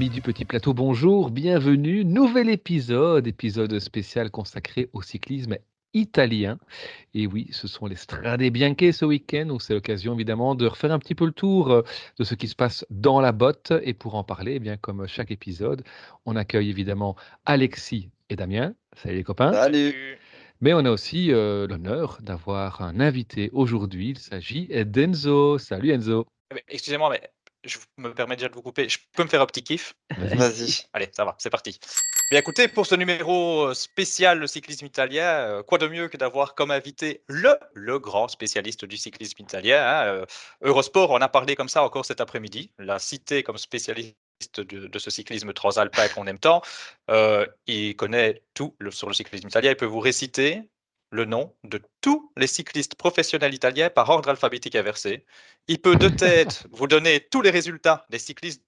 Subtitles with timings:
[0.00, 2.06] Amis du petit plateau, bonjour, bienvenue.
[2.06, 5.58] Nouvel épisode, épisode spécial consacré au cyclisme
[5.92, 6.58] italien.
[7.12, 10.90] Et oui, ce sont les Strade Bianche ce week-end, donc c'est l'occasion évidemment de refaire
[10.90, 11.82] un petit peu le tour euh,
[12.18, 13.74] de ce qui se passe dans la botte.
[13.82, 15.84] Et pour en parler, eh bien comme chaque épisode,
[16.24, 17.14] on accueille évidemment
[17.44, 18.72] Alexis et Damien.
[18.96, 19.52] Salut les copains.
[19.52, 20.18] Salut.
[20.62, 24.12] Mais on a aussi euh, l'honneur d'avoir un invité aujourd'hui.
[24.12, 25.58] Il s'agit d'Enzo.
[25.58, 26.24] Salut Enzo.
[26.56, 27.20] Eh excusez-moi, mais
[27.64, 28.88] je me permets déjà de vous couper.
[28.88, 29.94] Je peux me faire un petit kiff?
[30.18, 30.84] Vas-y.
[30.92, 31.78] Allez, ça va, c'est parti.
[32.30, 36.16] Bien écoutez, pour ce numéro euh, spécial le cyclisme italien, euh, quoi de mieux que
[36.16, 39.84] d'avoir comme invité le, le grand spécialiste du cyclisme italien.
[39.84, 40.26] Hein, euh,
[40.62, 44.14] Eurosport, on a parlé comme ça encore cet après-midi, l'a cité comme spécialiste
[44.58, 46.62] de, de, ce cyclisme transalpin qu'on aime tant.
[47.66, 49.70] il connaît tout sur le cyclisme italien.
[49.70, 50.62] Il peut vous réciter
[51.10, 55.26] le nom de tous les cyclistes professionnels italiens par ordre alphabétique inversé.
[55.68, 58.64] Il peut de tête vous donner tous les résultats des cyclistes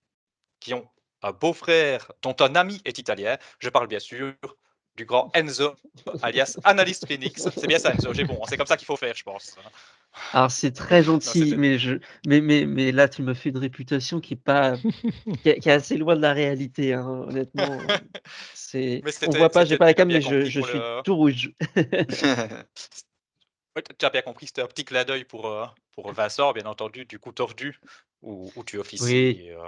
[0.61, 0.89] qui ont
[1.23, 3.39] un beau-frère dont un ami est italien.
[3.61, 4.35] Je parle bien sûr
[4.97, 5.75] du grand Enzo,
[6.23, 7.49] alias Analyst Phoenix.
[7.57, 8.41] C'est bien ça, Enzo, j'ai bon.
[8.49, 9.57] C'est comme ça qu'il faut faire, je pense.
[10.33, 11.95] Alors c'est très gentil, mais, je,
[12.27, 14.77] mais, mais, mais là tu me fais une réputation qui est pas,
[15.43, 17.79] qui est, assez loin de la réalité, hein, honnêtement.
[18.55, 21.53] C'est, on voit pas, j'ai pas la cam, mais je, je suis tout rouge.
[23.99, 27.05] tu as bien compris, c'était un petit clin d'œil pour, euh, pour Vincent, bien entendu,
[27.05, 27.81] du coup tordu,
[28.21, 29.05] où, où tu officies.
[29.05, 29.51] Oui.
[29.51, 29.59] Euh,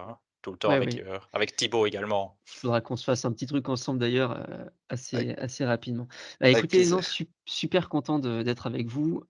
[0.45, 2.37] tout le temps avec, euh, avec Thibaut également.
[2.55, 6.07] Il faudra qu'on se fasse un petit truc ensemble d'ailleurs euh, assez, assez rapidement.
[6.39, 7.01] Bah, écoutez, non,
[7.47, 9.25] super content d'être avec vous.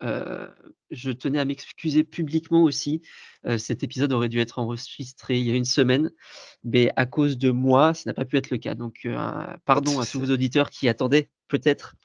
[0.91, 3.03] Je tenais à m'excuser publiquement aussi.
[3.59, 6.11] cet épisode aurait dû être enregistré il y a une semaine,
[6.63, 8.75] mais à cause de moi, ça n'a pas pu être le cas.
[8.75, 9.09] Donc,
[9.65, 11.97] pardon à tous vos auditeurs qui attendaient peut-être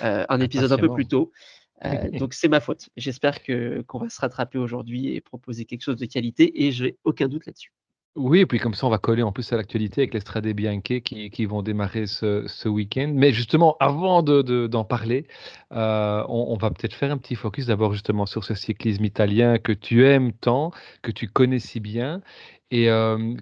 [0.00, 1.32] un épisode un peu plus tôt.
[2.18, 2.88] donc c'est ma faute.
[2.96, 6.96] J'espère que qu'on va se rattraper aujourd'hui et proposer quelque chose de qualité et j'ai
[7.04, 7.72] aucun doute là-dessus.
[8.16, 10.46] Oui, et puis comme ça, on va coller en plus à l'actualité avec les Strade
[10.46, 13.12] Bianche qui, qui vont démarrer ce, week-end.
[13.14, 15.26] Mais justement, avant de, de- d'en parler,
[15.72, 19.58] euh, on, on va peut-être faire un petit focus d'abord justement sur ce cyclisme italien
[19.58, 20.70] que tu aimes tant,
[21.02, 22.22] que tu connais si bien,
[22.70, 22.88] et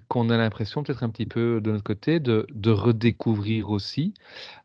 [0.07, 4.13] qu'on a l'impression peut-être un petit peu de notre côté de, redécouvrir aussi.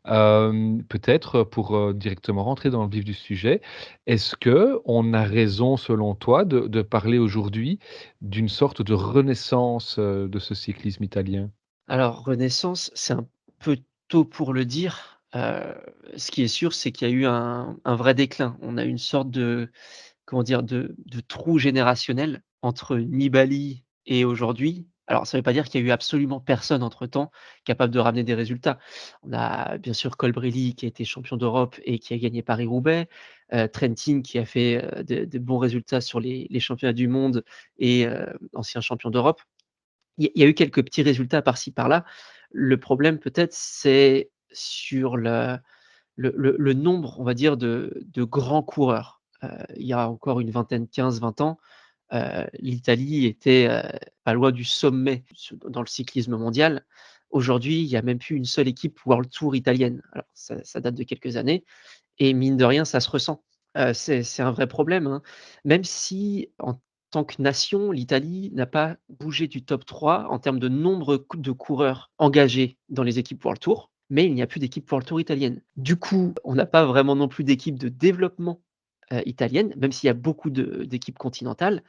[0.05, 3.61] peut-être pour directement rentrer dans le vif du sujet,
[4.05, 7.79] est-ce que on a raison selon toi de, parler aujourd'hui
[8.21, 11.49] d'une sorte de renaissance de ce cyclisme italien?
[11.87, 13.27] Alors renaissance, c'est un
[13.59, 13.77] peu
[14.09, 15.21] tôt pour le dire.
[15.33, 18.57] ce qui est sûr, c'est qu'il y a eu un, vrai déclin.
[18.61, 19.71] On a une sorte de
[20.25, 20.95] comment dire de
[21.27, 25.87] trou générationnel entre Nibali et aujourd'hui, alors ça ne veut pas dire qu'il y a
[25.87, 27.31] eu absolument personne entre-temps
[27.65, 28.79] capable de ramener des résultats.
[29.23, 33.09] On a bien sûr Colbrelli qui a été champion d'Europe et qui a gagné Paris-Roubaix,
[33.53, 37.43] euh, Trentin qui a fait euh, de, bons résultats sur les, championnats du monde
[37.77, 39.41] et euh, ancien champion d'Europe.
[40.17, 42.05] Il y, a eu quelques petits résultats par-ci par-là.
[42.51, 45.59] Le problème peut-être c'est sur le,
[46.17, 49.21] nombre, on va dire, de, grands coureurs.
[49.75, 51.57] il y a encore une vingtaine, 15-20 ans,
[52.13, 53.81] euh, l'Italie était euh,
[54.23, 55.23] pas loin du sommet
[55.67, 56.85] dans le cyclisme mondial.
[57.29, 60.01] Aujourd'hui, il n'y a même plus une seule équipe World Tour italienne.
[60.11, 61.63] Alors, ça, date de quelques années.
[62.19, 63.43] Et mine de rien, ça se ressent.
[63.77, 65.07] Euh, c'est un vrai problème.
[65.07, 65.21] Hein.
[65.63, 66.79] Même si, en
[67.09, 71.51] tant que nation, l'Italie n'a pas bougé du top 3 en termes de nombre de
[71.51, 75.21] coureurs engagés dans les équipes World Tour, mais il n'y a plus d'équipe World Tour
[75.21, 75.61] italienne.
[75.77, 78.61] Du coup, on n'a pas vraiment non plus d'équipe de développement
[79.11, 81.83] euh, italienne, même s'il y a beaucoup d'équipes continentales.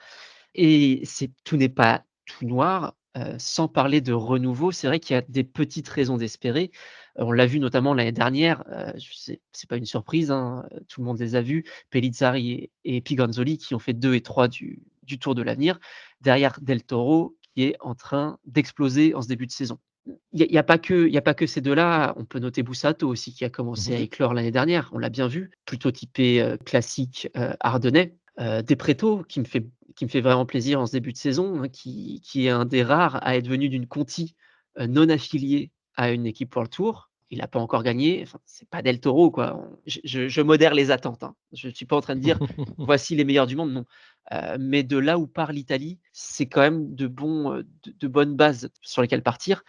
[0.55, 1.03] Et
[1.45, 2.95] tout n'est pas tout noir.
[3.19, 6.71] Euh, sans parler de renouveau, c'est vrai qu'il y a des petites raisons d'espérer.
[7.19, 8.65] Euh, on l'a vu notamment l'année dernière,
[8.97, 13.01] ce c'est pas une surprise, hein, tout le monde les a vus, Pellizzari et, et
[13.03, 15.79] Piganzoli qui ont fait 2 et 3 du, du Tour de l'avenir,
[16.23, 19.79] derrière Del Toro qui est en train d'exploser en ce début de saison
[20.33, 22.15] il n'y a, pas que, a pas que ces deux-là.
[22.17, 24.91] On peut noter Boussato aussi, qui a commencé à mmh éclore l'année dernière.
[24.93, 28.17] On l'a bien vu, plutôt typé euh, classique euh, ardennais.
[28.41, 28.63] Euh,
[29.29, 32.23] qui me, fait, qui me fait vraiment plaisir en ce début de saison, hein, qui,
[32.23, 34.37] qui, est un des rares à être venu d'une Conti
[34.79, 37.11] euh, non affiliée à une équipe pour le Tour.
[37.33, 38.21] Il n'a pas encore gagné.
[38.23, 39.69] Enfin, c'est pas Del Toro, quoi.
[39.87, 41.25] Je, je, modère les attentes.
[41.25, 41.35] Hein.
[41.53, 42.39] Je ne suis pas en train de dire
[42.79, 43.85] voici les meilleurs du monde, non.
[44.61, 47.67] mais de là où part l'Italie, c'est quand même de, bons, de,
[47.99, 49.65] de bonnes bases sur lesquelles partir.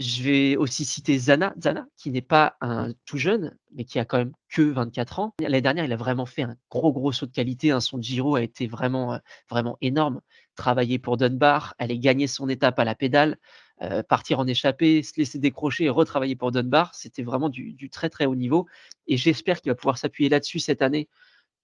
[0.00, 4.04] Je vais aussi citer Zana, Zana qui n'est pas un tout jeune, mais qui a
[4.04, 5.34] quand même que 24 ans.
[5.40, 7.70] L'année dernière, il a vraiment fait un gros, gros saut de qualité.
[7.70, 7.78] Hein.
[7.78, 10.20] Son Giro a été vraiment, euh, vraiment énorme.
[10.56, 13.38] Travailler pour Dunbar, aller gagner son étape à la pédale,
[13.82, 18.08] euh, partir en échappée, se laisser décrocher et retravailler pour Dunbar, c'était vraiment du, très,
[18.08, 18.66] très haut niveau.
[19.08, 21.08] Et j'espère qu'il va pouvoir s'appuyer là-dessus cette année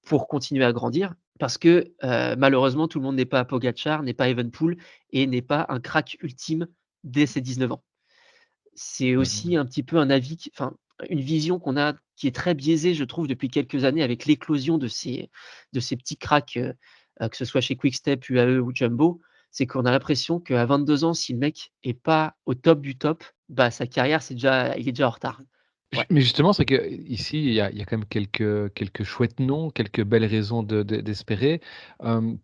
[0.03, 4.15] pour continuer à grandir, parce que euh, malheureusement, tout le monde n'est pas Pogachar, n'est
[4.15, 4.77] pas Evenpool
[5.11, 6.67] et n'est pas un crack ultime
[7.05, 7.85] dès ses 19 ans.
[8.75, 10.75] C'est aussi un petit peu un avis, enfin,
[11.09, 14.79] une vision qu'on a qui est très biaisée, je trouve, depuis quelques années avec l'éclosion
[14.79, 15.31] de ces,
[15.73, 16.59] de ces petits cracks,
[17.21, 19.21] que ce soit chez Quickstep, UAE ou Jumbo.
[19.51, 22.97] C'est qu'on a l'impression qu'à 22 ans, si le mec est pas au top du
[22.97, 25.41] top, bah, sa carrière, c'est déjà, il est déjà en retard.
[26.09, 29.41] Mais justement, c'est qu'ici, il y a, il y a quand même quelques, quelques chouettes
[29.41, 31.61] noms, quelques belles raisons de, d'espérer.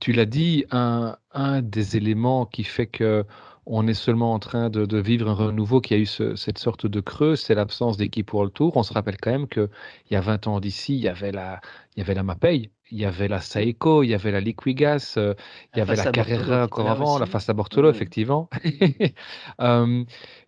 [0.01, 3.25] tu l'as dit, un, un des éléments qui fait que
[3.67, 7.01] on est seulement en train de, vivre un renouveau qui a eu cette sorte de
[7.01, 8.77] creux, c'est l'absence d'équipe pour le Tour.
[8.77, 9.69] On se rappelle quand même qu'il
[10.11, 11.61] y a 20 ans d'ici, il y avait la,
[11.97, 15.15] il y avait la Mapei, il y avait la Saeco, il y avait la Liquigas,
[15.17, 15.35] euh,
[15.75, 18.49] il y avait la Carrera encore avant, la Face à Bortolo, effectivement.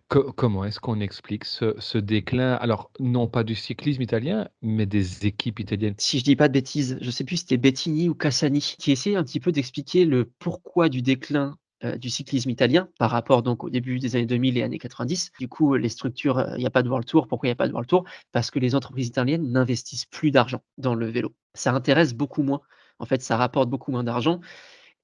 [0.07, 2.53] comment est-ce qu'on explique ce, déclin?
[2.53, 5.95] Alors, non pas du cyclisme italien, mais des équipes italiennes.
[5.97, 8.91] Si je dis pas de bêtises, je sais plus si c'était Bettini ou Cassani qui
[8.91, 13.41] essayait un petit peu d'expliquer le pourquoi du déclin euh, du cyclisme italien par rapport
[13.41, 15.31] donc au début des années 2000 et années 90.
[15.39, 17.27] Du coup, les structures, euh, il n'y a pas de World Tour.
[17.27, 18.03] Pourquoi il n'y a pas de World Tour?
[18.33, 21.33] Parce que les entreprises italiennes n'investissent plus d'argent dans le vélo.
[21.53, 22.59] Ça intéresse beaucoup moins.
[22.99, 24.41] En fait, ça rapporte beaucoup moins d'argent.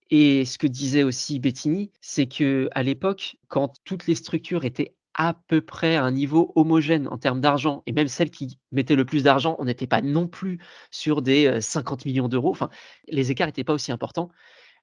[0.10, 4.95] Et ce que disait aussi Bettini, c'est que à l'époque, quand toutes les structures étaient
[5.13, 8.98] à peu près à un niveau homogène en termes d'argent, et même celles qui mettaient
[8.98, 10.60] le plus d'argent, on n'était pas non plus
[10.92, 12.51] sur des 50 euh, millions d'euros.
[12.51, 12.69] Enfin,
[13.07, 14.30] les écarts n'étaient pas aussi importants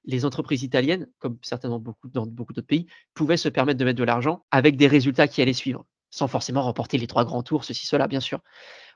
[0.05, 3.99] les entreprises italiennes, comme certainement beaucoup, dans beaucoup d'autres pays, pouvaient se permettre de mettre
[3.99, 7.63] de l'argent avec des résultats qui allaient suivre, sans forcément remporter les trois grands tours,
[7.63, 8.39] ceci, cela, bien sûr.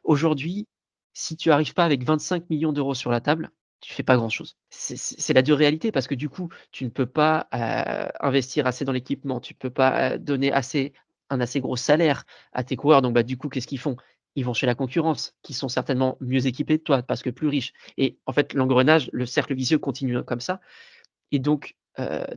[0.03, 0.67] Aujourd'hui,
[1.13, 3.49] si tu n'arrives pas avec 25 millions d'euros sur la table,
[3.81, 4.57] tu fais pas grand-chose.
[4.69, 8.85] C'est la dure réalité parce que du coup, tu ne peux pas euh, investir assez
[8.85, 10.93] dans l'équipement, tu ne peux pas euh, donner assez,
[11.29, 13.01] un assez gros salaire à tes coureurs.
[13.01, 13.95] Donc, bah, du coup, qu'est-ce qu'ils font?
[14.35, 17.47] Ils vont chez la concurrence, qui sont certainement mieux équipés que toi parce que plus
[17.47, 17.73] riches.
[17.97, 20.59] Et en fait, l'engrenage, le cercle vicieux continue comme ça.
[21.31, 21.75] Et donc,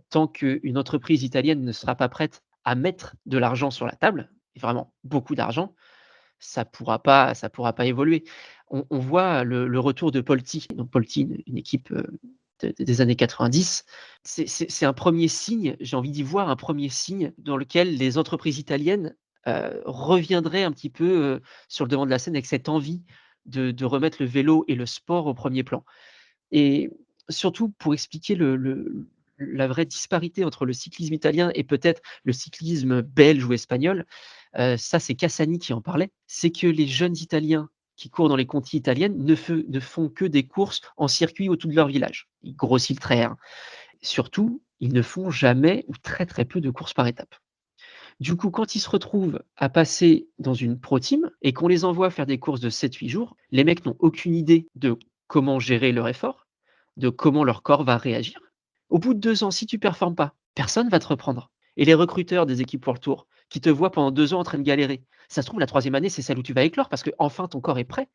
[0.08, 4.30] tant qu'une entreprise italienne ne sera pas prête à mettre de l'argent sur la table,
[4.56, 5.74] vraiment beaucoup d'argent,
[6.38, 8.24] ça ne pourra, pas, pourra pas évoluer.
[8.68, 11.92] On, voit le, retour de Polti, donc Polti, une, équipe
[12.62, 13.84] des années 90.
[14.22, 18.58] C'est un premier signe, j'ai envie d'y voir un premier signe dans lequel les entreprises
[18.58, 19.16] italiennes
[19.46, 23.02] reviendraient un petit peu sur le devant de la scène avec cette envie
[23.46, 25.84] de, de, remettre le vélo et le sport au premier plan.
[26.52, 26.90] Et
[27.30, 28.38] surtout pour expliquer
[29.38, 34.06] la vraie disparité entre le cyclisme italien et peut-être le cyclisme belge ou espagnol,
[34.58, 38.36] euh, ça c'est Cassani qui en parlait, c'est que les jeunes Italiens qui courent dans
[38.36, 42.28] les contis italiennes ne, font que des courses en circuit autour de leur village.
[42.42, 43.22] Ils grossissent le trait.
[43.24, 43.36] Hein.
[44.00, 47.34] Surtout, ils ne font jamais ou très très peu de courses par étapes.
[48.18, 51.84] Du coup, quand ils se retrouvent à passer dans une pro team et qu'on les
[51.84, 55.92] envoie faire des courses de 7-8 jours, les mecs n'ont aucune idée de comment gérer
[55.92, 56.39] leur effort,
[57.00, 58.38] de comment leur corps va réagir.
[58.88, 61.50] Au bout de deux ans, si tu performes pas, personne va te reprendre.
[61.76, 64.44] Et les recruteurs des équipes pour le tour, qui te voient pendant deux ans en
[64.44, 66.88] train de galérer, ça se trouve, la troisième année, c'est celle où tu vas éclore
[66.88, 68.08] parce que enfin ton corps est prêt.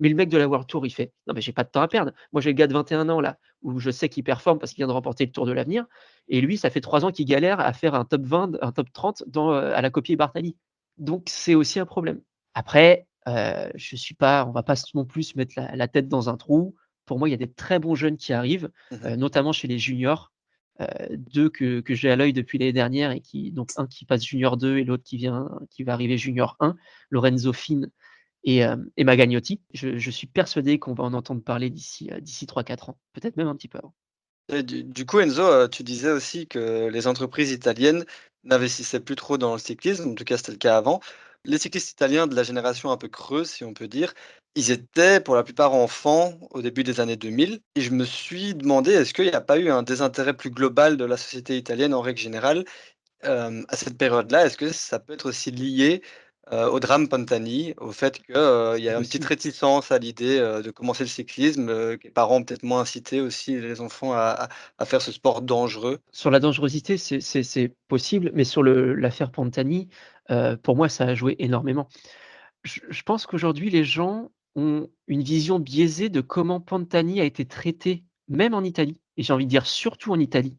[0.00, 1.80] Mais le mec de la World Tour, il fait Non, mais j'ai pas de temps
[1.80, 2.12] à perdre.
[2.32, 4.82] Moi, j'ai le gars de 21 ans là, où je sais qu'il performe parce qu'il
[4.82, 5.86] vient de remporter le Tour de l'avenir.
[6.28, 8.92] Et lui, ça fait trois ans qu'il galère à faire un top 20, un top
[8.92, 10.56] 30 dans, euh, à la copie Bartali.
[10.98, 12.20] Donc, c'est aussi un problème.
[12.54, 16.36] Après, euh, je suis pas, on va pas non plus mettre la tête dans un
[16.36, 16.76] trou.
[17.08, 19.78] Pour moi, il y a des très bons jeunes qui arrivent, mmh notamment chez les
[19.78, 20.30] juniors.
[21.10, 24.56] Deux que, j'ai à l'œil depuis l'année dernière et qui donc un qui passe junior
[24.56, 26.76] 2 et l'autre qui vient qui va arriver junior 1
[27.10, 27.90] Lorenzo Finn
[28.44, 29.60] et, euh, et Magagnotti.
[29.74, 33.56] Je, suis persuadé qu'on va en entendre parler d'ici d'ici 3-4 ans peut-être même un
[33.56, 33.94] petit peu avant.
[34.62, 38.04] Du, coup Enzo tu disais aussi que les entreprises italiennes
[38.44, 41.00] n'investissaient plus trop dans le cyclisme en tout cas c'était le cas avant
[41.44, 44.12] les cyclistes italiens de la génération un peu creuse, si on peut dire,
[44.54, 47.60] ils étaient pour la plupart enfants au début des années 2000.
[47.76, 50.96] Et je me suis demandé, est-ce qu'il n'y a pas eu un désintérêt plus global
[50.96, 52.64] de la société italienne en règle générale
[53.24, 54.46] euh, à cette période-là?
[54.46, 56.02] Est-ce que ça peut être aussi lié
[56.50, 60.38] euh, au drame Pantani, au fait qu'il euh, y a une petite réticence à l'idée
[60.40, 64.48] de commencer le cyclisme, que les parents ont peut-être moins incité aussi les enfants à,
[64.86, 66.00] faire ce sport dangereux?
[66.10, 69.88] Sur la dangerosité, c'est possible, mais sur l'affaire Pantani,
[70.62, 71.88] pour moi, ça a joué énormément.
[72.64, 78.04] je pense qu'aujourd'hui, les gens ont une vision biaisée de comment Pantani a été traité,
[78.28, 80.58] même en Italie, et j'ai envie de dire surtout en Italie,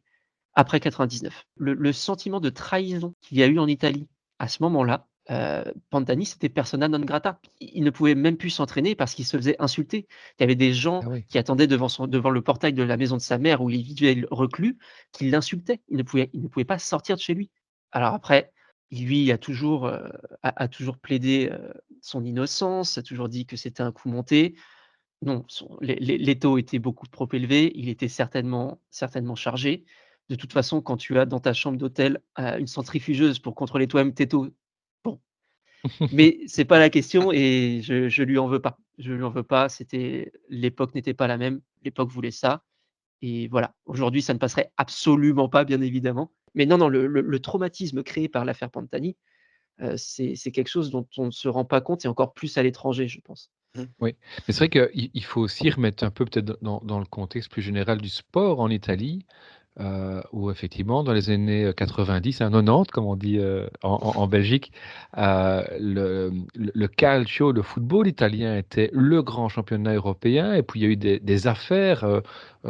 [0.54, 1.46] après 99.
[1.58, 4.08] Le, sentiment de trahison qu'il y a eu en Italie
[4.40, 7.40] à ce moment-là, euh, Pantani, c'était persona non grata.
[7.60, 10.08] Il ne pouvait même plus s'entraîner parce qu'il se faisait insulter.
[10.38, 12.98] Il y avait des gens ah qui attendaient devant, son, devant le portail de la
[12.98, 14.78] maison de sa mère où il vivait reclus,
[15.12, 15.82] qui l'insultaient.
[15.88, 17.52] Il ne pouvait, il ne pouvait pas sortir de chez lui.
[17.92, 18.52] Alors après,
[18.92, 19.92] lui a toujours,
[20.44, 21.52] a, toujours plaidé
[22.02, 24.56] son innocence, a toujours dit que c'était un coup monté.
[25.22, 25.46] Non,
[25.82, 29.86] les, taux étaient beaucoup trop élevés, il était certainement, certainement chargé.
[30.30, 34.14] De toute façon, quand tu as dans ta chambre d'hôtel une centrifugeuse pour contrôler toi-même
[34.14, 34.48] tes taux,
[35.04, 35.20] bon.
[36.14, 38.80] Mais c'est pas la question et je, je lui en veux pas.
[38.98, 39.68] Je lui en veux pas.
[39.68, 41.62] C'était l'époque n'était pas la même.
[41.84, 42.64] L'époque voulait ça.
[43.22, 43.76] Et voilà.
[43.86, 46.32] Aujourd'hui, ça ne passerait absolument pas, bien évidemment.
[46.56, 49.18] Mais non, non, le, traumatisme créé par l'affaire Pantani,
[49.96, 53.08] c'est quelque chose dont on ne se rend pas compte et encore plus à l'étranger,
[53.08, 53.52] je pense.
[53.76, 53.84] Mmh.
[54.00, 54.16] Oui,
[54.48, 57.62] mais c'est vrai qu'il faut aussi remettre un peu peut-être dans, dans, le contexte plus
[57.62, 59.26] général du sport en Italie.
[59.80, 64.74] Euh, où effectivement, dans les années 90, hein, 90, comme on dit euh, en, Belgique,
[65.18, 70.54] euh, le, calcio, le football italien était le grand championnat européen.
[70.54, 72.06] Et puis il y a eu des, affaires,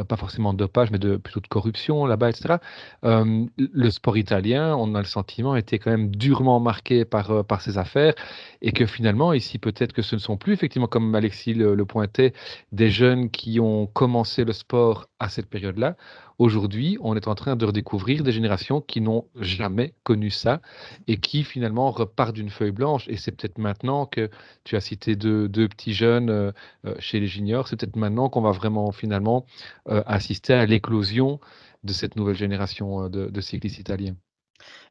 [0.08, 2.58] pas forcément de dopage, mais plutôt de corruption là-bas, etc.
[3.02, 8.14] le sport italien, on a le sentiment, était quand même durement marqué par ces affaires.
[8.62, 12.34] Et que finalement, ici, peut-être que ce ne sont plus, effectivement, comme Alexis le pointait,
[12.72, 15.96] des jeunes qui ont commencé le sport à cette période-là.
[16.40, 20.62] Aujourd'hui, on est en train de redécouvrir des générations qui n'ont jamais connu ça
[21.08, 23.10] et qui finalement repartent d'une feuille blanche.
[23.10, 24.30] Et c'est peut-être maintenant que
[24.64, 26.52] tu as cité deux, petits jeunes euh,
[26.86, 29.46] euh, chez les juniors, c'est peut-être maintenant qu'on va vraiment finalement
[29.90, 31.42] euh, assister à l'éclosion
[31.84, 34.16] de cette nouvelle génération de, cyclistes italiens.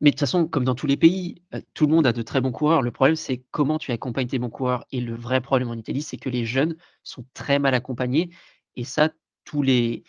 [0.02, 1.40] Mais de toute façon, comme dans tous les pays,
[1.72, 2.82] tout le monde a de très bons coureurs.
[2.82, 4.84] Le problème, c'est comment tu accompagnes tes bons coureurs.
[4.92, 8.30] Et le vrai problème en Italie, c'est que les jeunes sont très mal accompagnés.
[8.76, 9.10] Et ça,
[9.44, 10.04] tous les,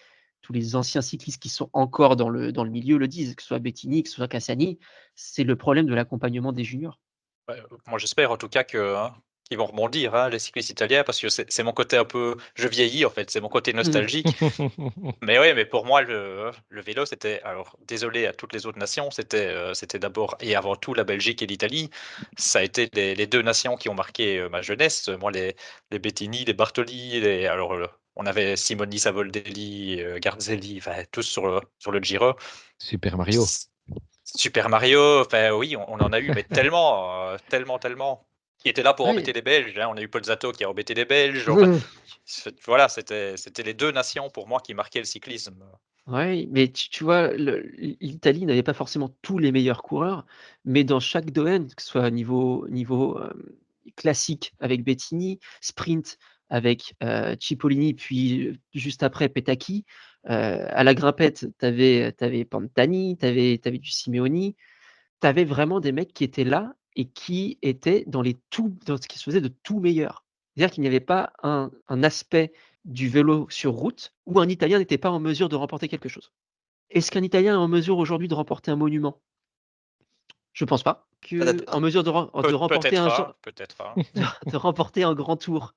[0.49, 3.43] tous les anciens cyclistes qui sont encore dans le, dans le milieu le disent, que
[3.43, 4.79] ce soit Bettini, que ce soit Cassani,
[5.13, 6.99] c'est le problème de l'accompagnement des juniors.
[7.85, 9.13] moi, j'espère en tout cas que, hein,
[9.43, 12.35] qu'ils vont rebondir, hein, les cyclistes italiens, parce que c'est mon côté un peu.
[12.55, 14.25] Je vieillis, en fait, c'est mon côté nostalgique.
[15.21, 17.43] mais oui, mais pour moi, le, le vélo, c'était.
[17.43, 21.03] Alors, désolé à toutes les autres nations, c'était euh, c'était d'abord et avant tout la
[21.03, 21.91] Belgique et l'Italie.
[22.37, 25.09] Ça a été les, deux nations qui ont marqué euh, ma jeunesse.
[25.09, 25.55] Moi, les,
[25.91, 27.77] les Bettini, les Bartoli, les, alors
[28.19, 32.33] on avait Simoni Savoldelli, euh, Garzelli, enfin, tous sur le, sur le Giro.
[32.77, 33.45] Super Mario.
[34.25, 38.25] Super Mario, enfin oui, on, en a eu, mais tellement, euh, tellement, tellement.
[38.57, 39.79] Qui était là pour embêter les Belges.
[39.79, 39.87] Hein.
[39.89, 41.49] On a eu Paul Zato qui a embêté les Belges.
[42.65, 45.63] voilà, c'était les deux nations pour moi qui marquaient le cyclisme.
[46.07, 50.25] Oui, mais tu, vois, l'Italie n'avait pas forcément tous les meilleurs coureurs,
[50.65, 53.31] mais dans chaque domaine, que ce soit niveau, niveau euh,
[53.95, 56.17] classique avec Bettini, sprint
[56.49, 56.95] avec
[57.39, 59.85] Cipollini, puis juste après Petacchi.
[60.25, 64.55] à la grimpette, tu avais, Pantani, tu avais, du Simeoni.
[65.21, 68.97] Tu avais vraiment des mecs qui étaient là et qui étaient dans, les tout, dans
[68.97, 70.25] ce qui se faisait de tout meilleur.
[70.55, 71.71] C'est-à-dire qu'il n'y avait pas un,
[72.03, 72.51] aspect
[72.83, 76.33] du vélo sur route où un Italien n'était pas en mesure de remporter quelque chose.
[76.89, 79.21] Est-ce qu'un Italien est en mesure aujourd'hui de remporter un monument?
[80.51, 81.07] Je ne pense pas.
[81.21, 83.07] Que, en mesure de, remporter un,
[84.45, 85.75] de remporter un grand tour,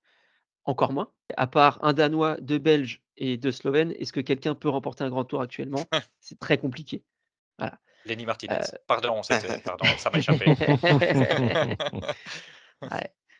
[0.65, 1.11] encore moins.
[1.37, 5.11] À part un Danois, deux Belges et deux Slovènes, est-ce que quelqu'un peut remporter un
[5.11, 5.85] grand tour actuellement?
[6.21, 7.03] C'est très compliqué.
[7.59, 7.79] Voilà.
[8.05, 8.55] Lenny Martinez.
[8.55, 9.41] Euh, pardon, ça
[10.13, 10.47] m'a échappé.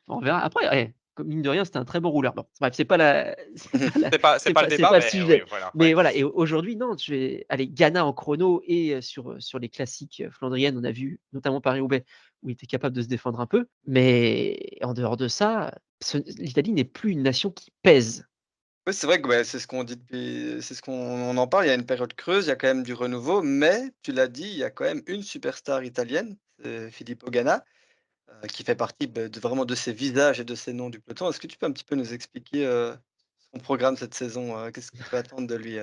[0.09, 0.41] On verra.
[0.41, 2.33] Après, comme mine de rien, c'était un très bon rouleur.
[2.35, 3.37] Bon, bref, c'est pas la.
[3.55, 5.45] C'est pas, pas, le débat, mais, sujet.
[5.75, 6.15] mais voilà.
[6.15, 10.79] Et aujourd'hui, non, je vais aller Ghana en chrono et sur, sur les classiques flandriennes,
[10.79, 12.05] on a vu notamment Paris-Roubaix
[12.43, 13.67] où il était capable de se défendre un peu.
[13.87, 15.73] Mais en dehors de ça,
[16.39, 18.27] l'Italie n'est plus une nation qui pèse.
[18.87, 21.67] Oui, c'est vrai que c'est ce qu'on dit depuis, c'est ce qu'on en parle.
[21.67, 24.13] Il y a une période creuse, il y a quand même du renouveau, mais tu
[24.13, 26.37] l'as dit, il y a quand même une superstar italienne,
[26.91, 27.65] Filippo Ganna,
[28.43, 31.01] euh, qui fait partie bah, de, vraiment de ces visages et de ces noms du
[31.01, 31.29] peloton.
[31.29, 32.95] Est-ce que tu peux un petit peu nous expliquer euh,
[33.53, 35.79] son programme cette saison euh, Qu'est-ce qu'il faut attendre de lui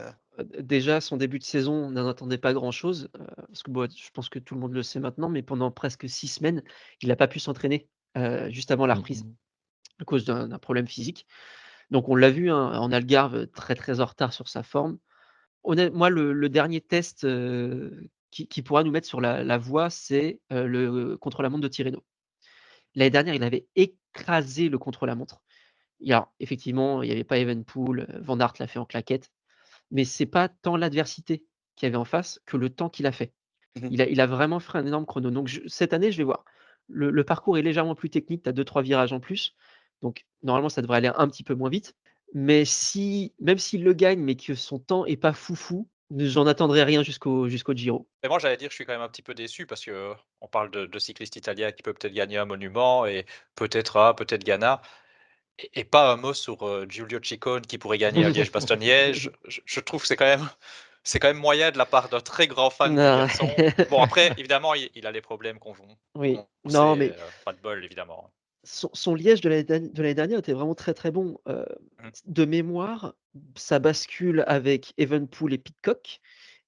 [0.60, 3.10] Déjà, son début de saison, on n'en attendait pas grand-chose,
[3.48, 6.28] parce que je pense que tout le monde le sait maintenant, mais pendant presque six
[6.28, 6.64] semaines,
[7.02, 7.90] il n'a pas pu s'entraîner
[8.50, 9.26] juste avant la mmh reprise
[10.00, 11.25] à cause d'un problème physique.
[11.91, 14.98] Donc on l'a vu hein, en Algarve, très très en retard sur sa forme.
[15.65, 17.27] moi, le, dernier test
[18.31, 22.03] qui, pourra nous mettre sur la, voie, c'est le contre-la-montre de Tirreno.
[22.95, 25.41] L'année dernière, il avait écrasé le contre-la-montre.
[26.07, 29.31] Alors, effectivement, il n'y avait pas Evenpool, Van Aert l'a fait en claquette,
[29.91, 31.43] mais c'est pas tant l'adversité
[31.75, 33.33] qu'il y avait en face que le temps qu'il a fait.
[33.75, 35.29] Mmh il, a, il, a, vraiment fait un énorme chrono.
[35.29, 36.45] Donc cette année, je vais voir.
[36.89, 39.55] Le, le, parcours est légèrement plus technique, tu as 2-3 virages en plus.
[40.01, 41.96] Donc normalement, ça devrait aller un petit peu moins vite.
[42.34, 46.84] Mais si, même s'il le gagne, mais que son temps est pas foufou, j'en attendrai
[46.84, 48.08] rien jusqu'au jusqu'au Giro.
[48.24, 50.48] Mais moi, j'allais dire, je suis quand même un petit peu déçu parce que on
[50.48, 54.81] parle de, de cycliste italien qui peut peut-être gagner un monument et peut-être peut-être Ghana.
[55.74, 59.31] Et, pas un mot sur euh, Giulio Ciccone qui pourrait gagner à Liège-Bastogne-Liège.
[59.46, 60.48] Je, trouve que c'est quand même
[61.03, 64.74] c'est quand même moyen de la part d'un très grand fan de Bon, après, évidemment,
[64.74, 65.74] il, a les problèmes qu'on
[66.15, 67.12] Oui, non, mais.
[67.12, 68.32] Euh, pas de bol, évidemment
[68.63, 71.39] son, liège de l'année dernière était vraiment très très bon.
[71.48, 71.63] Mmh.
[72.25, 73.15] de mémoire,
[73.56, 76.20] ça bascule avec Evenpool et Pitcock.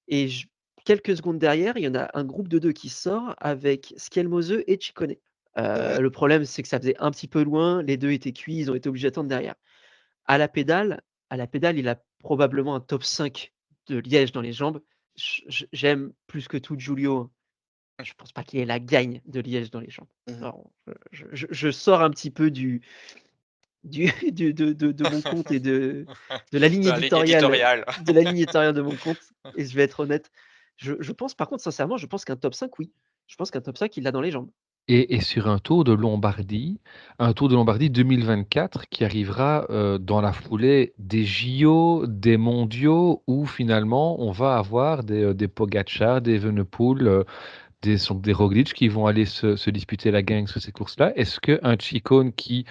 [0.08, 0.28] Et
[0.84, 4.62] quelques secondes derrière, il y en a un groupe de deux qui sort avec Skelmose
[4.66, 5.14] et Chikone.
[5.58, 8.56] Euh, le problème, c'est que ça faisait un petit peu loin, les deux étaient cuits,
[8.56, 9.54] ils ont été obligés d'attendre derrière.
[10.24, 13.52] À la pédale, à la pédale, il a probablement un top 5
[13.88, 14.80] de Liège dans les jambes.
[15.16, 17.30] J'aime plus que tout Giulio.
[18.02, 20.08] Je pense pas qu'il ait la gagne de Liège dans les jambes.
[20.28, 20.50] Mmh
[21.12, 22.82] je, sors un petit peu du,
[23.84, 26.06] du, de, mon compte et de,
[26.52, 29.20] de la ligne éditoriale, de la ligne éditoriale de mon compte.
[29.56, 30.30] Et je vais être honnête.
[30.76, 32.92] Je, je pense, par contre, sincèrement, je pense qu'un top 5, oui.
[33.26, 34.50] Je pense qu'un top 5, il l'a dans les jambes.
[34.88, 36.80] Et, sur un tour de Lombardie,
[37.20, 43.22] un tour de Lombardie 2024 qui arrivera euh, dans la foulée des JO, des mondiaux,
[43.28, 47.22] où finalement on va avoir des, euh, des Pogacar, des Venepool, euh,
[47.82, 51.12] des, des Roglic qui vont aller se, disputer la gang sur ces courses-là.
[51.16, 52.64] Est-ce qu'un Chicone qui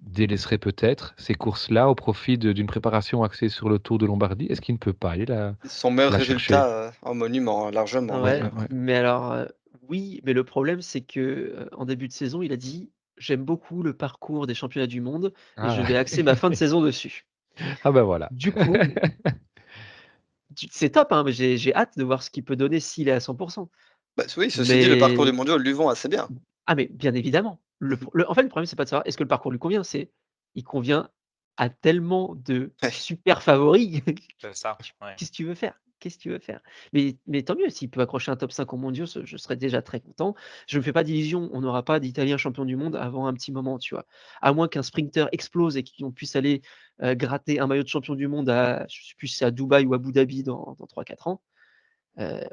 [0.00, 4.60] délaisserait peut-être ces courses-là au profit d'une préparation axée sur le Tour de Lombardie, est-ce
[4.60, 8.22] qu'il ne peut pas aller là Son meilleur résultat en monument, largement.
[8.70, 9.44] Mais alors,
[9.88, 13.82] oui, mais le problème, c'est que en début de saison, il a dit J'aime beaucoup
[13.82, 15.82] le parcours des championnats du monde et je ah.
[15.82, 17.26] vais axer ma fin de saison dessus.
[17.82, 18.28] Ah ben voilà.
[18.30, 18.76] Du coup,
[20.70, 23.18] c'est top, hein, mais j'ai hâte de voir ce qu'il peut donner s'il est à
[23.18, 23.68] 100%.
[24.16, 26.28] Bah, oui, ceci dit, le parcours du mondiaux lui vont assez bien.
[26.66, 27.60] Ah, mais bien évidemment.
[27.80, 29.82] Le, en fait, le problème, c'est pas de savoir est-ce que le parcours lui convient,
[29.82, 30.12] c'est
[30.54, 31.10] il convient
[31.56, 34.02] à tellement de super favoris.
[34.38, 35.74] Qu'est-ce que tu veux faire?
[35.98, 36.60] Qu'est-ce que tu veux faire?
[36.92, 39.82] Mais, mais tant mieux, s'il peut accrocher un top 5 au mondiaux, je serais déjà
[39.82, 40.34] très content.
[40.66, 43.34] Je ne me fais pas d'illusion, on n'aura pas d'Italien champion du monde avant un
[43.34, 44.06] petit moment, tu vois.
[44.40, 46.62] À moins qu'un sprinter explose et qu'on puisse aller
[47.00, 49.96] gratter un maillot de champion du monde à, je sais plus, à Dubaï ou à
[49.96, 51.42] Abu Dhabi dans, dans 3-4 ans.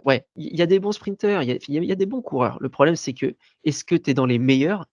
[0.05, 2.57] ouais, il y, a des bons sprinters, il y, a des bons coureurs.
[2.61, 4.85] Le problème, c'est que est-ce que tu es dans les meilleurs?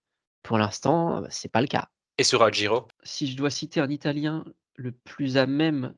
[0.42, 1.88] Pour l'instant, c'est pas le cas.
[2.18, 4.44] Et sur un Giro Si je dois citer un Italien
[4.76, 5.94] le plus à même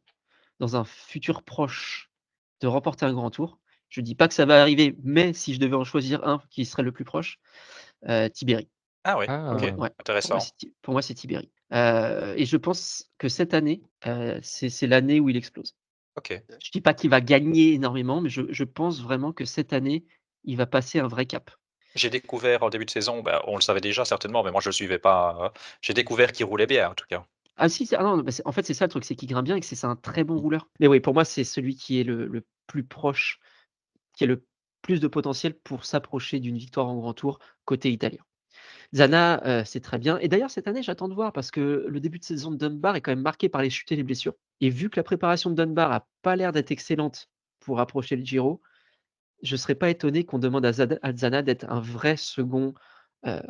[0.61, 2.11] dans un futur proche
[2.65, 3.59] de remporter un grand tour.
[3.91, 6.43] Je ne dis pas que ça va arriver, mais si je devais en choisir un
[6.51, 7.39] qui serait le plus proche,
[8.09, 8.69] euh, Tiberi.
[9.05, 9.55] Ah oui, ah.
[9.99, 10.39] intéressant.
[10.81, 11.51] Pour moi, c'est Tiberi.
[11.75, 15.77] Euh, et je pense que cette année, euh, c'est l'année où il explose.
[16.17, 16.31] Ok.
[16.31, 20.07] Je ne dis pas qu'il va gagner énormément, mais je, pense vraiment que cette année,
[20.45, 21.51] il va passer un vrai cap.
[21.95, 24.69] J'ai découvert en début de saison, ben, on le savait déjà certainement, mais moi je
[24.69, 25.37] ne le suivais pas.
[25.39, 25.53] Hein.
[25.81, 27.25] J'ai découvert qu'il roulait bien en tout cas.
[27.57, 29.61] Ah si, ah non, en fait c'est ça le truc, c'est qu'il grimpe bien et
[29.61, 30.69] que c'est un très bon rouleur.
[30.81, 33.41] Mais oui, pour moi c'est celui qui est le, plus proche,
[34.15, 34.47] qui a le
[34.83, 38.23] plus de potentiel pour s'approcher d'une victoire en grand tour côté italien.
[38.95, 40.19] Zana, euh, c'est très bien.
[40.19, 42.97] Et d'ailleurs, cette année, j'attends de voir parce que le début de saison de Dunbar
[42.97, 44.35] est quand même marqué par les chutes et les blessures.
[44.61, 47.29] Et vu que la préparation de Dunbar a pas l'air d'être excellente
[47.61, 48.61] pour approcher le Giro,
[49.43, 52.75] je ne serais pas étonné qu'on demande à, Zana d'être un vrai second
[53.27, 53.41] euh,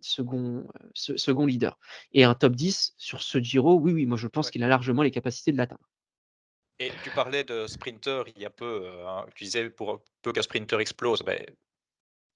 [0.00, 0.66] second,
[1.08, 1.78] euh, second leader.
[2.12, 5.02] Et un top 10 sur ce Giro, oui, oui, moi je pense qu'il a largement
[5.02, 5.88] les capacités de l'atteindre.
[6.80, 10.32] Et tu parlais de sprinter il y a peu, euh, hein, tu disais pour peu
[10.32, 11.38] qu'un sprinter explose, ben,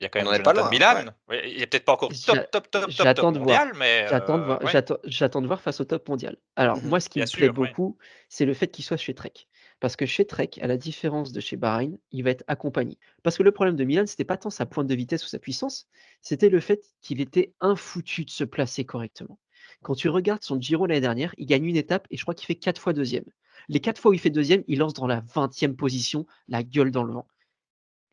[0.00, 1.04] il y a quand même Jonathan Milan.
[1.30, 4.08] Il n'est peut-être pas encore top, top, top, top, top mondial, mais.
[4.08, 6.36] J'attends de, voir, de voir face au top mondial.
[6.56, 7.96] Alors, mmh moi, ce qui me plaît beaucoup,
[8.28, 9.32] c'est le fait qu'il soit chez Trek.
[9.78, 12.98] Parce que chez Trek, à la différence de chez Bahreïn, il va être accompagné.
[13.22, 15.38] Parce que le problème de Milan, c'était pas tant sa pointe de vitesse ou sa
[15.38, 15.88] puissance,
[16.20, 19.38] c'était le fait qu'il était infoutu de se placer correctement.
[19.82, 22.46] Quand tu regardes son Giro l'année dernière, il gagne une étape et je crois qu'il
[22.46, 23.24] fait quatre fois deuxième.
[23.68, 26.90] Les quatre fois où il fait deuxième, il lance dans la 20e position, la gueule
[26.90, 27.26] dans le vent.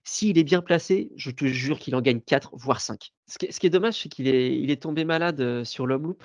[0.04, 3.14] S'il est bien placé, je te jure qu'il en gagne 4, voire 5.
[3.28, 6.24] Ce qui est, dommage, c'est qu'il est, il est tombé malade euh, sur l'homme loop.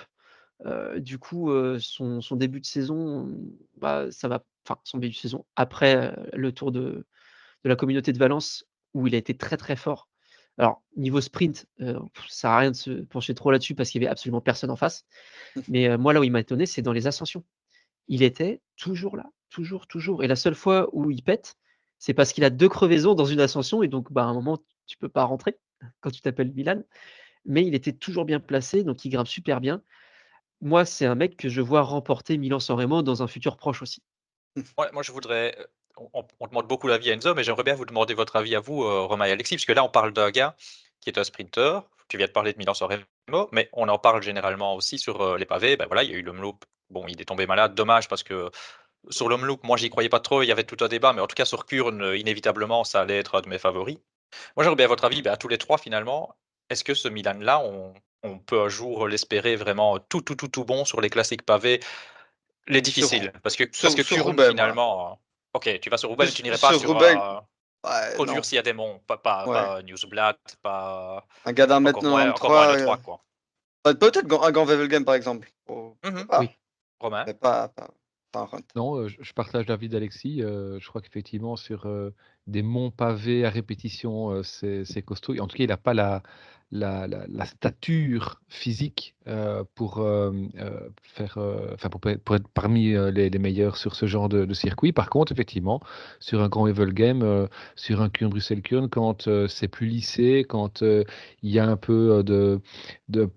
[0.65, 3.29] Euh, du coup, euh, son, début de saison,
[3.77, 7.05] bah, ça va enfin son début de saison, après le tour de,
[7.63, 10.09] la communauté de Valence, où il a été très très fort.
[10.57, 14.01] Alors, niveau sprint, ça ne sert à rien de se pencher trop là-dessus parce qu'il
[14.01, 15.05] n'y avait absolument personne en face.
[15.67, 17.43] Mais moi, là où il m'a étonné, c'est dans les ascensions.
[18.07, 20.23] Il était toujours là, toujours, toujours.
[20.23, 21.55] Et la seule fois où il pète,
[21.97, 24.59] c'est parce qu'il a deux crevaisons dans une ascension et donc bah, à un moment,
[24.85, 25.57] tu peux pas rentrer
[26.01, 26.83] quand tu t'appelles Milan.
[27.45, 29.81] Mais il était toujours bien placé, donc il grimpe super bien.
[30.61, 34.01] Moi, c'est un mec que je vois remporter Milan-San Remo dans un futur proche aussi.
[34.77, 35.55] moi, je voudrais.
[35.97, 38.83] On, demande beaucoup l'avis à Enzo, mais j'aimerais bien vous demander votre avis à vous,
[38.83, 40.57] euh, Romain et Alexis, parce que là, on parle d'un gars
[41.05, 41.81] qui est un sprinter.
[42.09, 45.37] Tu viens de parler de Milan Remo, mais on en parle généralement aussi sur euh,
[45.37, 45.77] les pavés.
[45.77, 46.65] Ben voilà, il y a eu le Loop.
[46.89, 48.51] Bon, il est tombé malade, dommage, parce que
[49.09, 50.41] sur le Loop, moi, j'y croyais pas trop.
[50.41, 53.19] Il y avait tout un débat, mais en tout cas, sur Kurn, inévitablement, ça allait
[53.19, 53.97] être un de mes favoris.
[54.55, 56.35] Moi, j'aimerais bien votre avis ben, à tous les trois, finalement.
[56.69, 60.65] Est-ce que ce Milan-là, on, on peut un jour l'espérer vraiment tout, tout, tout, tout
[60.65, 61.79] bon sur les classiques pavés?
[62.67, 65.11] Les difficiles, parce que, parce que finalement.
[65.11, 65.15] Euh,
[65.53, 66.89] ok, tu vas sur Roubaix, mais tu n'irais pas sur.
[66.89, 67.39] Roubaix, euh,
[68.13, 71.25] trop dur s'il y a des monts, pas, pas, pas Newsblad, pas.
[71.45, 72.77] Un gars d'un maintenant en 3.
[73.87, 73.93] Euh.
[73.93, 75.49] Peut-être un Gant Wevelgem par exemple.
[75.67, 76.49] Oh, mmh oui.
[76.99, 77.23] Romain.
[77.27, 77.87] Mais pas, pas,
[78.75, 80.39] Non, je partage l'avis d'Alexis.
[80.39, 81.87] je crois qu'effectivement, sur
[82.47, 85.39] des monts pavés à répétition, c'est costaud.
[85.39, 86.21] en tout cas, il n'a pas la,
[86.71, 89.15] la, stature physique
[89.75, 90.05] pour,
[91.01, 91.39] faire,
[92.23, 94.91] pour, être parmi les, meilleurs sur ce genre de, circuit.
[94.91, 95.79] Par contre, effectivement,
[96.19, 100.81] sur un grand Evel Game, sur un Kurn Bruxelles Kurn, quand c'est plus lissé, quand
[100.81, 101.05] il
[101.49, 102.59] y a un peu de,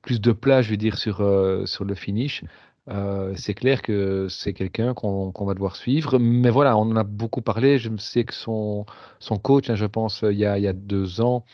[0.03, 2.45] plus de plage, je veux dire, sur le finish,
[2.89, 6.19] euh, c'est clair que c'est quelqu'un qu'on va devoir suivre.
[6.19, 7.79] Mais voilà, on en a beaucoup parlé.
[7.79, 8.87] Je sais que son,
[9.19, 11.45] son coach, hein, je pense, il y, a, il y a deux ans,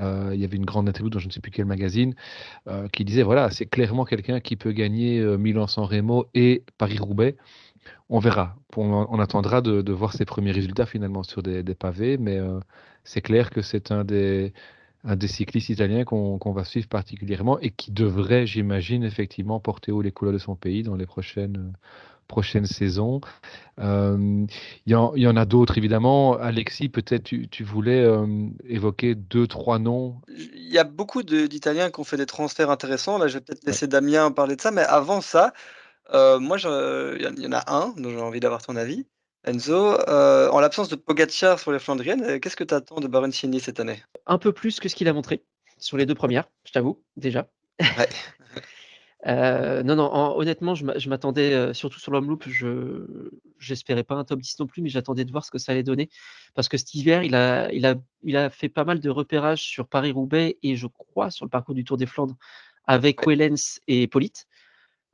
[0.00, 2.14] euh, il y avait une grande interview dans je ne sais plus quel magazine
[2.68, 7.36] euh, qui disait voilà, c'est clairement quelqu'un qui peut gagner Milan-San Remo et Paris-Roubaix.
[8.10, 8.56] On verra.
[8.76, 12.38] On, attendra de, voir ses premiers résultats finalement sur des pavés, mais
[13.04, 14.52] c'est clair que c'est un des
[15.04, 20.02] un des cyclistes italiens qu'on va suivre particulièrement et qui devrait, j'imagine, effectivement porter haut
[20.02, 21.78] les couleurs de son pays dans les prochaines, euh,
[22.26, 23.20] prochaines saisons.
[23.78, 24.46] Euh,
[24.86, 24.94] il y,
[25.26, 26.38] en a d'autres, évidemment.
[26.38, 28.26] Alexis, peut-être tu, voulais euh,
[28.66, 30.16] évoquer deux, trois noms.
[30.28, 33.18] Il y a beaucoup d'Italiens qui ont fait des transferts intéressants.
[33.18, 35.52] Là, je vais peut-être laisser Damien parler de ça, mais avant ça,
[36.12, 39.06] moi, il y en a un dont j'ai envie d'avoir ton avis.
[39.46, 43.08] Enzo, euh, en l'absence de Pogacar sur les Flandriennes, euh, qu'est-ce que tu attends de
[43.08, 44.02] Baroncini cette année?
[44.26, 45.44] Un peu plus que ce qu'il a montré
[45.78, 47.48] sur les deux premières, je t'avoue, déjà.
[49.26, 54.42] Euh, non, non, honnêtement, je m'attendais, surtout sur l'homme loop, je j'espérais pas un top
[54.42, 56.10] 10 non plus, mais j'attendais de voir ce que ça allait donner.
[56.54, 59.62] Parce que cet hiver, il a, il a, il a fait pas mal de repérages
[59.62, 62.36] sur Paris-Roubaix et je crois sur le parcours du Tour des Flandres
[62.86, 64.46] avec Wellens et Polite.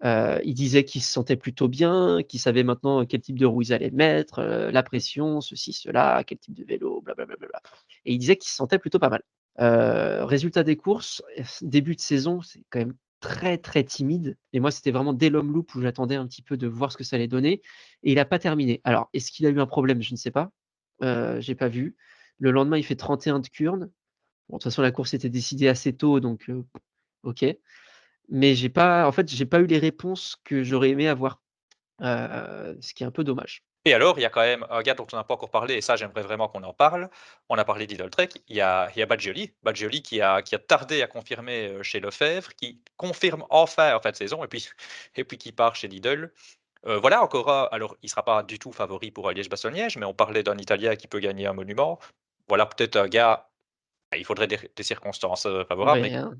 [0.03, 3.63] Euh, il disait qu'il se sentait plutôt bien, qu'il savait maintenant quel type de roue
[3.63, 7.61] ils allaient mettre, euh, la pression, ceci, cela, quel type de vélo, blablabla.
[8.07, 9.23] Et il disait qu'il se sentait plutôt pas mal.
[9.61, 11.23] Euh, résultat des courses,
[11.61, 14.39] début de saison, c'est quand même très très timide.
[14.55, 16.97] Et moi, c'était vraiment dès l'homme loop où j'attendais un petit peu de voir ce
[16.97, 17.61] que ça allait donner.
[18.03, 18.81] Et il n'a pas terminé.
[18.85, 20.01] Alors, est-ce qu'il a eu un problème?
[20.01, 20.51] Je ne sais pas.
[21.41, 21.97] J'ai pas vu.
[22.39, 23.91] Le lendemain, il fait 31 de Kurn.
[24.49, 26.51] Bon, de toute façon, la course était décidée assez tôt, donc
[27.23, 27.45] ok
[28.31, 31.43] mais j'ai pas, en fait, j'ai pas eu les réponses que j'aurais aimé avoir,
[32.01, 33.65] euh, ce qui est un peu dommage.
[33.87, 35.75] Et alors, il y a quand même un gars dont on n'a pas encore parlé,
[35.75, 37.09] et ça, j'aimerais vraiment qu'on en parle.
[37.49, 38.29] On a parlé d'Idle Trek.
[38.49, 41.83] Il y a, il y a Badgioli, Badgioli qui a, qui a tardé à confirmer
[41.83, 44.69] chez Lefebvre, qui confirme enfin en fin de saison, et puis,
[45.17, 46.33] et puis qui part chez Lidl.
[46.87, 50.15] Euh, voilà, encore alors il ne sera pas du tout favori pour Liège-Bastogne-Liège, mais on
[50.15, 51.99] parlait d'un Italien qui peut gagner un monument.
[52.49, 53.51] Voilà, peut-être un gars,
[54.17, 56.03] il faudrait des, circonstances favorables.
[56.03, 56.15] mais...
[56.15, 56.39] Hein.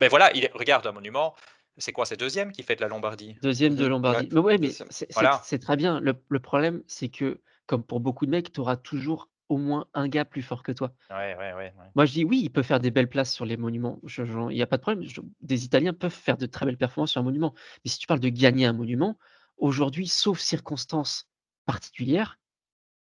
[0.00, 1.34] Mais voilà, il regarde un monument.
[1.76, 3.36] C'est quoi, c'est deuxième qui fait de la Lombardie?
[3.42, 4.28] Deuxième de Lombardie.
[4.30, 6.00] mais ouais, mais c'est très bien.
[6.00, 10.08] Le, problème, c'est que, comme pour beaucoup de mecs, tu auras toujours au moins un
[10.08, 10.92] gars plus fort que toi.
[11.10, 13.56] Ouais, ouais, ouais, Moi, je dis oui, il peut faire des belles places sur les
[13.56, 14.00] monuments.
[14.16, 15.06] Il n'y a pas de problème.
[15.40, 17.54] des Italiens peuvent faire de très belles performances sur un monument.
[17.84, 19.18] Mais si tu parles de gagner un monument,
[19.58, 21.28] aujourd'hui, sauf circonstances
[21.66, 22.38] particulières,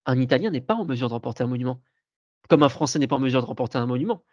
[0.07, 1.81] un Italien n'est pas en mesure de remporter un monument.
[2.49, 4.25] Comme un Français n'est pas en mesure de remporter un monument.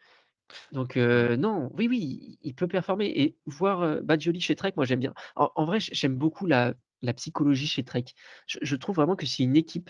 [0.71, 4.99] Donc non, oui, oui, il peut performer et voir, heu, Badgioli chez Trek, moi j'aime
[4.99, 5.13] bien.
[5.35, 8.03] En vrai, j'aime beaucoup la la psychologie chez Trek.
[8.47, 9.89] Je trouve vraiment que c'est une équipe,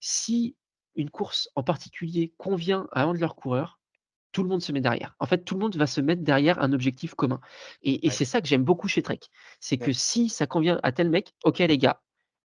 [0.00, 0.56] si
[0.94, 3.78] une course en particulier convient à un de leurs coureurs,
[4.32, 5.16] tout le monde se met derrière.
[5.20, 7.40] En fait, tout le monde va se mettre derrière un objectif commun
[7.82, 9.20] et c'est ça que j'aime beaucoup chez Trek.
[9.60, 12.02] C'est que si ça convient à tel mec, OK les gars,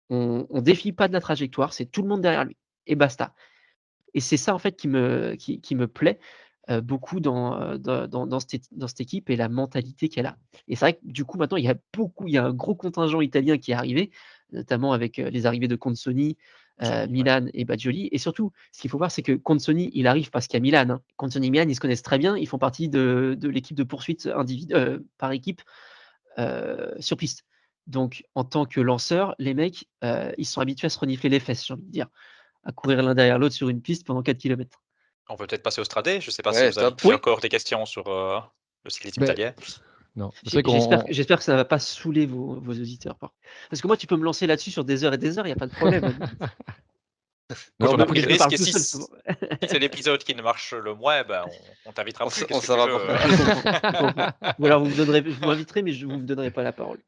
[0.10, 3.36] on on défie pas de la trajectoire, c'est tout le monde derrière lui et basta
[4.14, 6.20] et c'est ça en fait qui me qui qui me plaît
[6.82, 10.38] beaucoup dans, dans, dans, cette, dans, cette, équipe et la mentalité qu'elle a.
[10.68, 12.54] Et c'est vrai que du coup, maintenant, il y a beaucoup, il y a un
[12.54, 14.12] gros contingent italien qui est arrivé,
[14.52, 16.38] notamment avec les arrivées de Consoni,
[16.82, 18.10] euh, Milan et Badgioli.
[18.12, 20.62] Et surtout, ce qu'il faut voir, c'est que Consoni, il arrive parce qu'il y a
[20.62, 20.90] Milan.
[20.90, 21.02] Hein.
[21.18, 22.36] Consoni et Milan, ils se connaissent très bien.
[22.38, 24.74] Ils font partie de, de l'équipe de poursuite individu
[25.18, 25.62] par équipe
[27.00, 27.46] sur piste.
[27.86, 29.90] Donc, en tant que lanceur, les mecs,
[30.38, 32.08] ils sont habitués à se renifler les fesses, j'ai envie de dire,
[32.64, 34.83] à courir l'un derrière l'autre sur une piste pendant 4 km.
[35.30, 36.22] On peut peut-être passer au Stradé.
[36.22, 38.40] Je ne sais pas si vous avez encore des questions sur euh,
[38.84, 39.54] le cyclisme italien.
[40.16, 40.32] Non.
[41.10, 43.18] J'espère que ça ne va pas saouler vos, auditeurs.
[43.70, 45.50] Parce que moi, tu peux me lancer là-dessus sur des heures et des heures, il
[45.50, 46.18] n'y a pas de problème.
[49.68, 51.46] c'est l'épisode qui ne marche le moins, ben
[51.86, 52.26] on, t'invitera.
[52.26, 52.60] On, on
[54.60, 55.06] Ou alors vous
[55.46, 57.00] m'inviterez, mais je ne vous me donnerai pas la parole.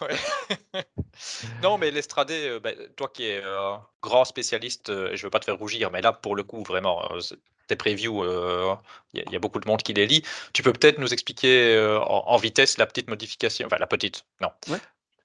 [1.62, 5.40] non, mais l'Estradé, euh, bah, toi qui es euh, grand spécialiste, je ne veux pas
[5.40, 7.08] te faire rougir, mais là, pour le coup, vraiment,
[7.66, 8.74] tes previews, il euh,
[9.14, 10.22] y, a beaucoup de monde qui les lit.
[10.52, 14.50] Tu peux peut-être nous expliquer euh, en, vitesse la petite modification, enfin la petite, non.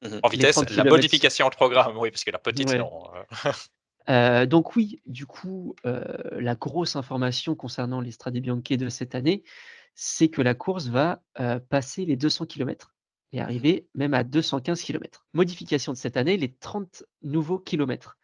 [0.02, 0.20] Mhm.
[0.24, 3.04] En vitesse, la modification de programme, oui, parce que la petite, non.
[4.10, 4.48] Euh.
[4.48, 9.44] donc oui, du coup, la grosse information concernant les Strade Bianche de cette année,
[9.94, 11.22] c'est que la course va
[11.70, 12.96] passer les 200 km
[13.34, 15.26] et arriver même à 215 km.
[15.34, 18.18] Modification de cette année, les 30 nouveaux kilomètres.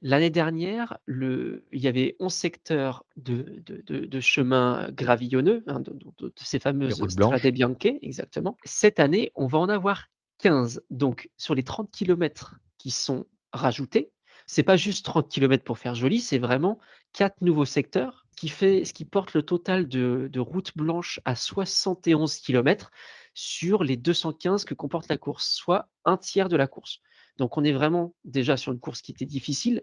[0.00, 7.02] L'année dernière, il y avait 11 secteurs de, de, chemins gravillonneux, hein, de, ces fameuses
[7.08, 8.56] strade bianche, exactement.
[8.64, 10.06] Cette année, on va en avoir
[10.38, 10.82] 15.
[10.90, 14.12] Donc, sur les 30 km qui sont rajoutés,
[14.46, 16.78] c'est pas juste 30 km pour faire joli, c'est vraiment
[17.12, 21.34] quatre nouveaux secteurs qui fait, ce qui porte le total de, de routes blanches à
[21.34, 22.92] 71 km
[23.38, 26.98] sur les 215 que comporte la course, soit un tiers de la course.
[27.36, 29.82] Donc on est vraiment déjà sur une course qui était difficile,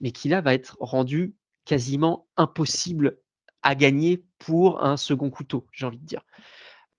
[0.00, 1.34] mais qui là va être rendue
[1.66, 3.18] quasiment impossible
[3.62, 6.22] à gagner pour un second couteau, j'ai envie de dire.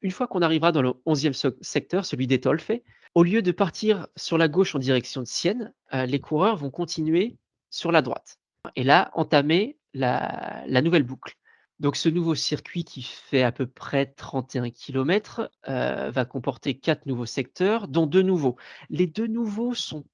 [0.01, 2.71] Une fois qu'on arrivera dans le 11e secteur, celui des Tolfe,
[3.15, 6.69] au lieu de partir sur la gauche en direction de Sienne, euh, les coureurs vont
[6.69, 7.38] continuer
[7.71, 8.38] sur la droite.
[8.75, 11.36] Et là, entamer la, nouvelle boucle.
[11.79, 17.05] Donc ce nouveau circuit qui fait à peu près 31 km euh, va comporter quatre
[17.05, 18.57] nouveaux secteurs, dont deux nouveaux.
[18.89, 20.05] Les deux nouveaux sont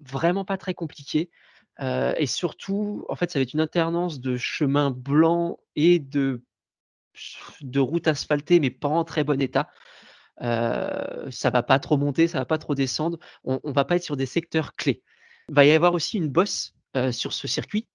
[0.00, 1.30] vraiment pas très compliqués.
[1.80, 6.42] Euh, et surtout, en fait, ça va être une alternance de chemins blancs et de,
[7.76, 9.68] routes asphaltées, mais pas en très bon état.
[10.40, 13.18] Euh, ça va pas trop monter, ça va pas trop descendre.
[13.44, 15.02] On, on va pas être sur des secteurs clés.
[15.48, 17.86] Il va y avoir aussi une bosse euh, sur ce circuit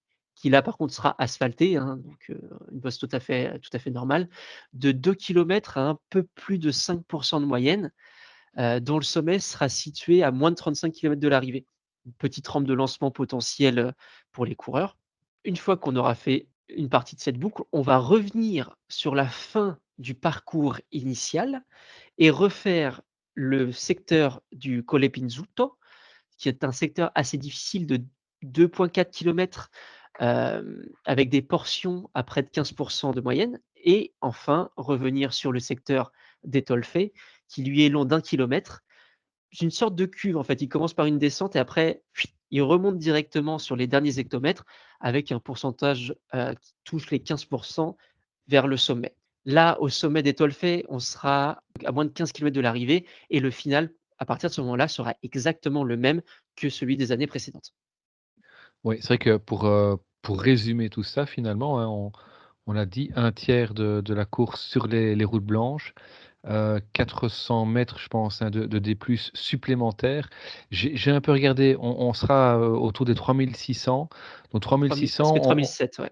[0.44, 4.28] qui là par contre sera asphalté, hein, une bosse tout à fait, normale,
[4.74, 7.94] de 2 km à un peu plus de 5% de moyenne,
[8.58, 11.66] dont le sommet sera situé à moins de 35 km de l'arrivée.
[12.18, 13.94] Petite rampe de lancement potentielle
[14.34, 14.98] pour les coureurs.
[15.46, 19.30] Une fois qu'on aura fait une partie de cette boucle, on va revenir sur la
[19.30, 21.64] fin du parcours initial
[22.18, 23.02] et refaire
[23.34, 25.78] le secteur du Colle Pinzuto,
[26.38, 28.02] qui est un secteur assez difficile de
[28.44, 29.72] 2,4 km
[30.20, 33.60] avec des portions à près de 15% de moyenne.
[33.86, 36.12] Et enfin, revenir sur le secteur
[36.44, 36.64] des
[37.50, 38.84] qui lui est long d'un kilomètre.
[39.52, 40.62] C'est une sorte de cuve, en fait.
[40.62, 42.02] Il commence par une descente et après,
[42.50, 44.66] il remonte directement sur les derniers hectomètres
[45.00, 47.96] avec un pourcentage qui touche les 15%
[48.48, 49.16] vers le sommet.
[49.46, 50.36] Là, au sommet des
[50.88, 54.54] on sera à moins de 15 km de l'arrivée et le final, à partir de
[54.56, 56.22] ce moment-là, sera exactement le même
[56.56, 57.74] que celui des années précédentes.
[58.84, 62.12] Oui, c'est vrai que pour, euh, pour résumer tout ça, finalement, hein, on,
[62.68, 65.94] on a dit un tiers de, de la course sur les, les routes blanches,
[66.94, 68.98] 400 euh, mètres, je pense, hein, de, de D+,
[69.34, 70.30] supplémentaires.
[70.72, 74.10] J'ai un peu regardé, on, on sera autour des 3600.
[74.52, 76.12] Donc 3600, 3007, ouais.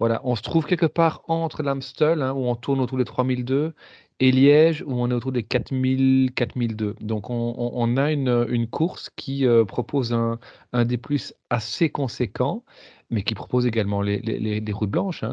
[0.00, 3.74] Voilà, on se trouve quelque part entre l'Amstel, hein, où on tourne autour des 3002,
[4.18, 6.96] et Liège où on est autour des 4000, 4002.
[7.00, 10.38] Donc on, a une, course qui euh, propose un,
[10.72, 12.64] un des plus assez conséquent,
[13.10, 15.24] mais qui propose également les, routes blanches.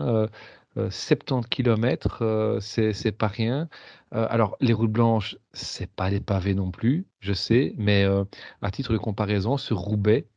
[0.90, 3.68] 70 km, c'est pas rien.
[4.14, 8.24] Euh, alors, les routes blanches, c'est pas des pavés non plus, je sais, mais euh,
[8.62, 10.28] à titre de comparaison, sur Roubaix,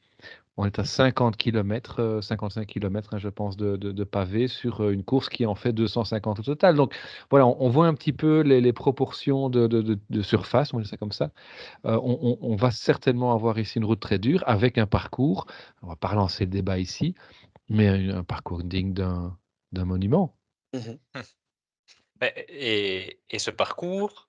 [0.56, 5.04] on est à 50 km, 55 km, je pense, de, de, pavés sur euh, une
[5.04, 6.76] course qui en fait 250 au total.
[6.76, 6.94] Donc
[7.30, 11.12] voilà, on, voit un petit peu les, proportions de, de, surface, on dit ça comme
[11.12, 11.30] ça.
[11.86, 15.46] Euh, on, va certainement avoir ici une route très dure avec un parcours,
[15.82, 17.14] on va pas relancer le débat ici,
[17.68, 19.36] mais un, parcours digne d'un
[19.72, 20.36] monument.
[20.74, 20.92] Mmh
[22.48, 24.28] et, et, ce parcours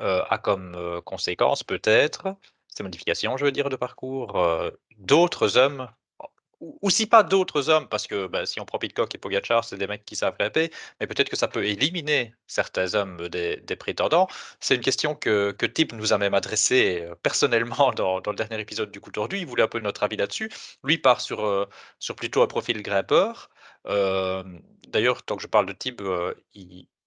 [0.00, 2.36] euh, a comme conséquence peut-être
[2.80, 5.88] ces modifications, je veux dire, de parcours, euh, d'autres hommes,
[6.60, 9.78] ou, si pas d'autres hommes, parce que bah, si on prend Pitcock et Pogachar, c'est
[9.78, 14.28] des mecs qui savent répéter, mais peut-être que ça peut éliminer certains hommes des, prétendants.
[14.60, 18.60] C'est une question que, que Tip nous a même adressée euh, personnellement dans, le dernier
[18.60, 19.40] épisode du coup d'aujourd'hui.
[19.40, 20.50] Il voulait un peu notre avis là-dessus.
[20.84, 21.66] Lui part sur, euh,
[21.98, 23.50] sur plutôt un profil grimpeur.
[24.88, 26.02] D'ailleurs, tant que je parle de Tip,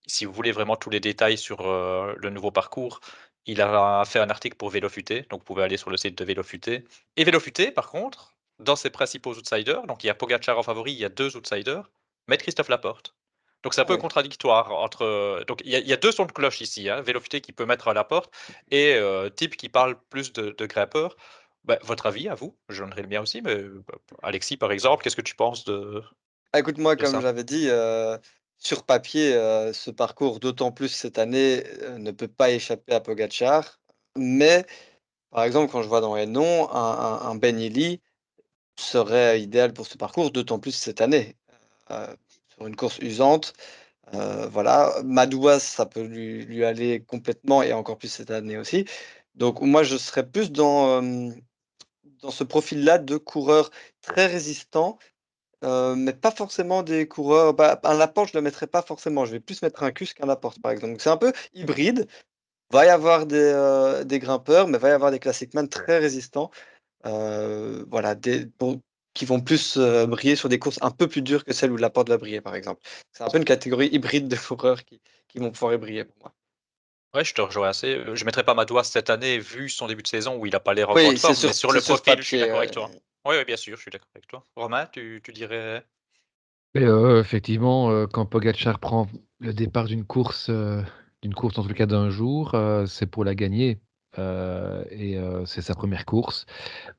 [0.07, 3.01] si vous voulez vraiment tous les détails sur le nouveau parcours,
[3.45, 6.23] il a fait un article pour Vélofuté, donc vous pouvez aller sur le site de
[6.23, 6.85] Vélofuté.
[7.17, 10.93] Et Vélofuté, par contre, dans ses principaux outsiders, donc il y a Pogacar en favori,
[10.93, 11.89] il y a deux outsiders,
[12.27, 13.15] met Christophe Laporte.
[13.63, 15.43] Donc c'est un peu contradictoire entre.
[15.47, 17.93] Donc il y, a, deux sons de cloche ici, hein, Vélofuté qui peut mettre à
[17.93, 18.29] la porte
[18.71, 21.15] et euh, Type qui parle plus de, de grimpeur.
[21.63, 22.57] Bah, votre avis à vous?
[22.67, 26.03] J'en ai le bien aussi, mais bah, Alexis par exemple, qu'est-ce que tu penses de.
[26.51, 28.17] Ah, écoute, moi, comme j'avais dit, euh,
[28.57, 33.01] sur papier, euh, ce parcours, d'autant plus cette année, euh, ne peut pas échapper à
[33.01, 33.79] Pogachar.
[34.17, 34.65] Mais,
[35.31, 37.59] par exemple, quand je vois dans les noms, un, un, Ben
[38.77, 41.35] serait idéal pour ce parcours, d'autant plus cette année.
[41.91, 42.15] Euh,
[42.49, 43.53] sur une course usante,
[44.51, 45.01] voilà.
[45.03, 48.85] Madouas, ça peut lui, lui, aller complètement et encore plus cette année aussi.
[49.35, 51.01] Donc, moi, je serais plus dans,
[52.21, 53.69] dans ce profil-là de coureur
[54.01, 54.97] très résistant
[55.63, 57.53] euh, mais pas forcément des coureurs.
[57.53, 59.25] Bah, un Laporte, je ne le mettrais pas forcément.
[59.25, 60.95] Je vais plus mettre un Cus qu'un Laporte, par exemple.
[60.99, 62.07] c'est un peu hybride.
[62.71, 65.99] Va y avoir des, euh, des grimpeurs, mais va y avoir des classic man très
[65.99, 66.49] résistants.
[67.05, 68.77] Euh, voilà, des, pour-
[69.13, 71.91] qui vont plus briller sur des courses un peu plus dures que celles où la
[71.91, 72.81] porte va briller, par exemple.
[73.11, 76.33] C'est un peu une catégorie hybride de coureurs qui, qui vont pouvoir briller pour moi.
[77.13, 77.95] Ouais, je te rejoins assez.
[77.95, 80.59] Euh, Je mettrais pas Madouas cette année, vu son début de saison où il a
[80.59, 82.69] pas l'air Oui, fort, c'est sur, mais sur le sur profil, je suis d'accord avec
[82.69, 82.73] ouais.
[82.73, 82.89] toi.
[83.25, 84.43] Oui, oui, bien sûr, je suis d'accord avec toi.
[84.55, 85.85] Romain, tu, tu dirais.
[86.75, 89.07] Et, euh, effectivement, euh, quand Pogacar prend
[89.39, 90.81] le départ d'une course, euh,
[91.21, 93.79] d'une course en tout cas d'un jour, euh, c'est pour la gagner.
[94.19, 96.45] Euh, et euh, c'est sa première course.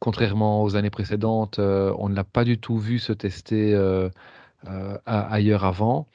[0.00, 4.08] Contrairement aux années précédentes, euh, on ne l'a pas du tout vu se tester euh,
[4.66, 6.08] euh, ailleurs avant.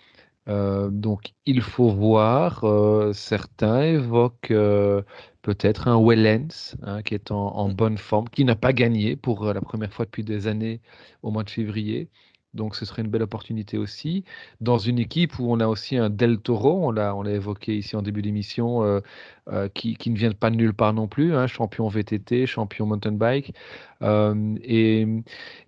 [0.49, 2.63] Euh, donc il faut voir.
[2.63, 5.03] euh, certains évoquent euh,
[5.43, 7.73] peut-être un Wellens hein, qui est en, en Mm.
[7.73, 10.81] bonne forme, qui n'a pas gagné pour la première fois depuis des années
[11.21, 12.09] au mois de février.
[12.53, 14.23] Donc ce serait une belle opportunité aussi.
[14.59, 17.77] Dans une équipe où on a aussi un Del Toro, on l'a on l'a évoqué
[17.77, 19.01] ici en début d'émission, euh,
[19.49, 22.87] euh, qui, qui ne vient pas de nulle part non plus, hein, champion VTT, champion
[22.87, 23.53] mountain bike.
[24.01, 25.05] Euh, et,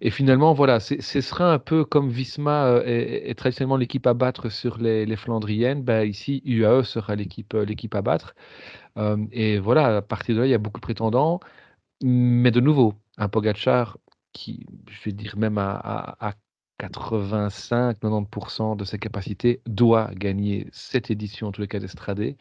[0.01, 4.77] et finalement, voilà, ce sera un peu comme Visma est, traditionnellement l'équipe à battre sur
[4.77, 5.83] les, les Flandriennes.
[5.83, 7.53] Ben, ici, UAE sera l'équipe
[7.95, 8.35] à battre.
[9.31, 11.39] Et voilà, à partir de là, il y a beaucoup de prétendants.
[12.03, 13.97] Mais de nouveau, un Pogacar
[14.33, 16.33] qui, je vais dire même à, à, à
[16.81, 22.37] 85-90% de ses capacités, doit gagner cette édition, en tous les cas d'Estradé.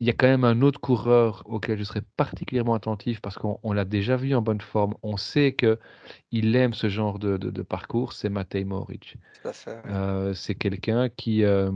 [0.00, 3.58] Il y a quand même un autre coureur auquel je serais particulièrement attentif parce qu'on
[3.62, 4.94] on l'a déjà vu en bonne forme.
[5.02, 5.78] On sait que
[6.30, 9.16] il aime ce genre de, de- de parcours, c'est Matej Moric.
[9.86, 11.70] Euh, c'est quelqu'un qui, euh,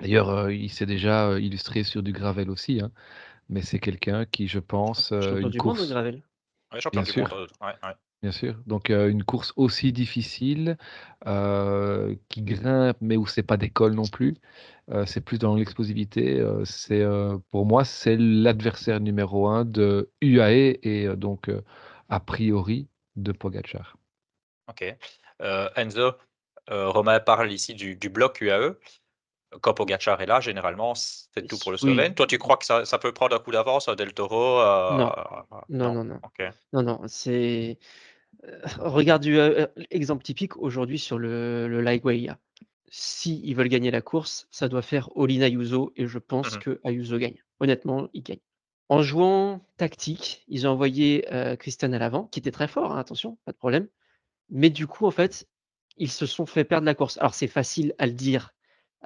[0.00, 2.92] d'ailleurs, euh, il s'est déjà illustré sur du gravel aussi, hein,
[3.48, 6.22] mais c'est quelqu'un qui, je pense, euh, Champion une du monde course, au gravel.
[6.72, 7.28] Ouais, champion Bien du monde.
[7.30, 7.48] sûr.
[7.60, 7.94] ouais, ouais.
[8.22, 8.56] Bien sûr.
[8.66, 10.76] Donc euh, une course aussi difficile,
[11.26, 14.36] euh, qui grimpe, mais où c'est pas d'école non plus.
[14.90, 16.40] Euh, c'est plus dans l'explosivité.
[16.40, 21.62] euh, c'est euh, pour moi, c'est l'adversaire numéro un de UAE et euh, donc euh,
[22.10, 23.98] a priori de Pogacar.
[24.68, 24.84] Ok.
[25.42, 26.12] Euh, Enzo,
[26.70, 28.76] euh, Romain parle ici du, du bloc UAE.
[29.62, 31.80] Quand Pogacar est là, généralement, c'est tout pour le Oui.
[31.82, 32.14] Slovène.
[32.14, 34.96] Toi, tu crois que ça, ça peut prendre un coup d'avance à Del Toro euh,
[34.96, 35.12] Non.
[35.18, 36.20] euh, Non, non, non.
[36.22, 36.42] Ok.
[36.72, 37.78] Non, non, c'est.
[38.44, 42.28] Euh, Regarde du euh, exemple typique aujourd'hui sur le, le Lightway.
[42.88, 46.60] Si ils veulent gagner la course, ça doit faire Olin Ayuso et je pense Mhm.
[46.60, 47.36] que Ayuso gagne.
[47.60, 48.40] Honnêtement, il gagne.
[48.88, 52.98] En jouant tactique, ils ont envoyé euh, Christian à l'avant, qui était très fort, hein,
[52.98, 53.86] attention, pas de problème.
[54.50, 55.46] Mais du coup, en fait,
[55.96, 57.18] ils se sont fait perdre la course.
[57.18, 58.52] Alors, c'est facile à le dire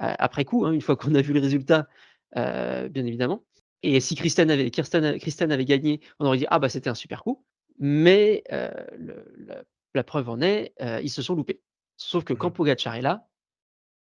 [0.02, 1.88] euh, après coup, hein, une fois qu'on a vu le résultat,
[2.34, 3.44] bien évidemment.
[3.82, 6.94] Et si Christian avait, Kirsten- Christian avait gagné, on aurait dit Ah, bah, c'était un
[6.94, 7.44] super coup.
[7.78, 9.62] Mais euh, le- la,
[9.94, 11.60] la preuve en est, euh, ils se sont loupés.
[11.96, 12.50] Sauf que quand.
[12.50, 13.28] Pogacar est là,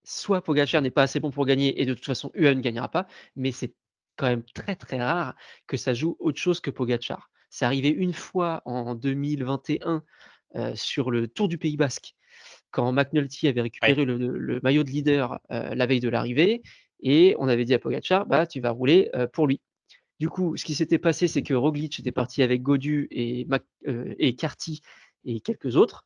[0.05, 2.91] soit Pogacar n'est pas assez bon pour gagner et de toute façon UAE ne gagnera
[2.91, 3.75] pas, mais c'est
[4.17, 5.35] quand même très très rare
[5.67, 7.31] que ça joue autre chose que Pogacar.
[7.51, 10.05] C'est arrivé une fois en 2021
[10.57, 12.15] euh, sur le Tour du Pays Basque,
[12.71, 16.63] quand McNulty avait récupéré le, le maillot de leader la veille de l'arrivée,
[17.01, 19.61] et on avait dit à Pogacar, bah tu vas rouler pour lui.
[20.19, 23.63] Du coup, ce qui s'était passé, c'est que Roglic était parti avec Godu et, Mac,
[23.87, 24.83] euh, et Carty
[25.25, 26.05] et quelques autres.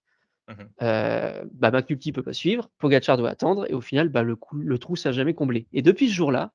[0.48, 0.68] Mhm.
[0.83, 4.57] Euh, bah, McNulty peut pas suivre, Pogacar doit attendre, et au final, bah, le, coup-
[4.59, 5.66] le trou s'est jamais comblé.
[5.72, 6.53] Et depuis ce jour-là,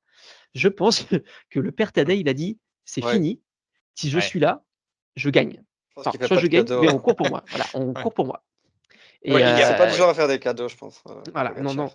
[0.53, 1.05] je pense
[1.49, 3.13] que le père Tadej, il a dit, c'est Ouais.
[3.13, 3.41] fini,
[3.95, 4.21] si je Ouais.
[4.21, 4.63] suis là,
[5.15, 5.63] je gagne.
[5.95, 6.81] Enfin, soit je gagne, cadeaux.
[6.81, 7.43] mais on court pour moi.
[7.49, 8.01] Voilà, on Ouais.
[8.03, 8.43] court pour moi.
[9.23, 11.01] Et, pas euh, du genre à faire des cadeaux, je pense.
[11.07, 11.73] euh, voilà, Pogacar.
[11.75, 11.91] non, non,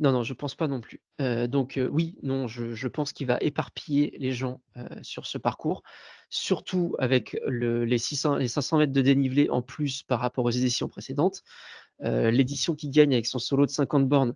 [0.00, 1.00] non, je pense pas non plus.
[1.20, 5.26] Euh, donc euh, oui, non, je, je pense qu'il va éparpiller les gens euh, sur
[5.26, 5.82] ce parcours,
[6.30, 10.50] surtout avec le- les, 600, les 500 mètres de dénivelé en plus par rapport aux
[10.50, 11.42] éditions précédentes.
[12.00, 14.34] L'édition qui gagne avec son solo de 50 bornes,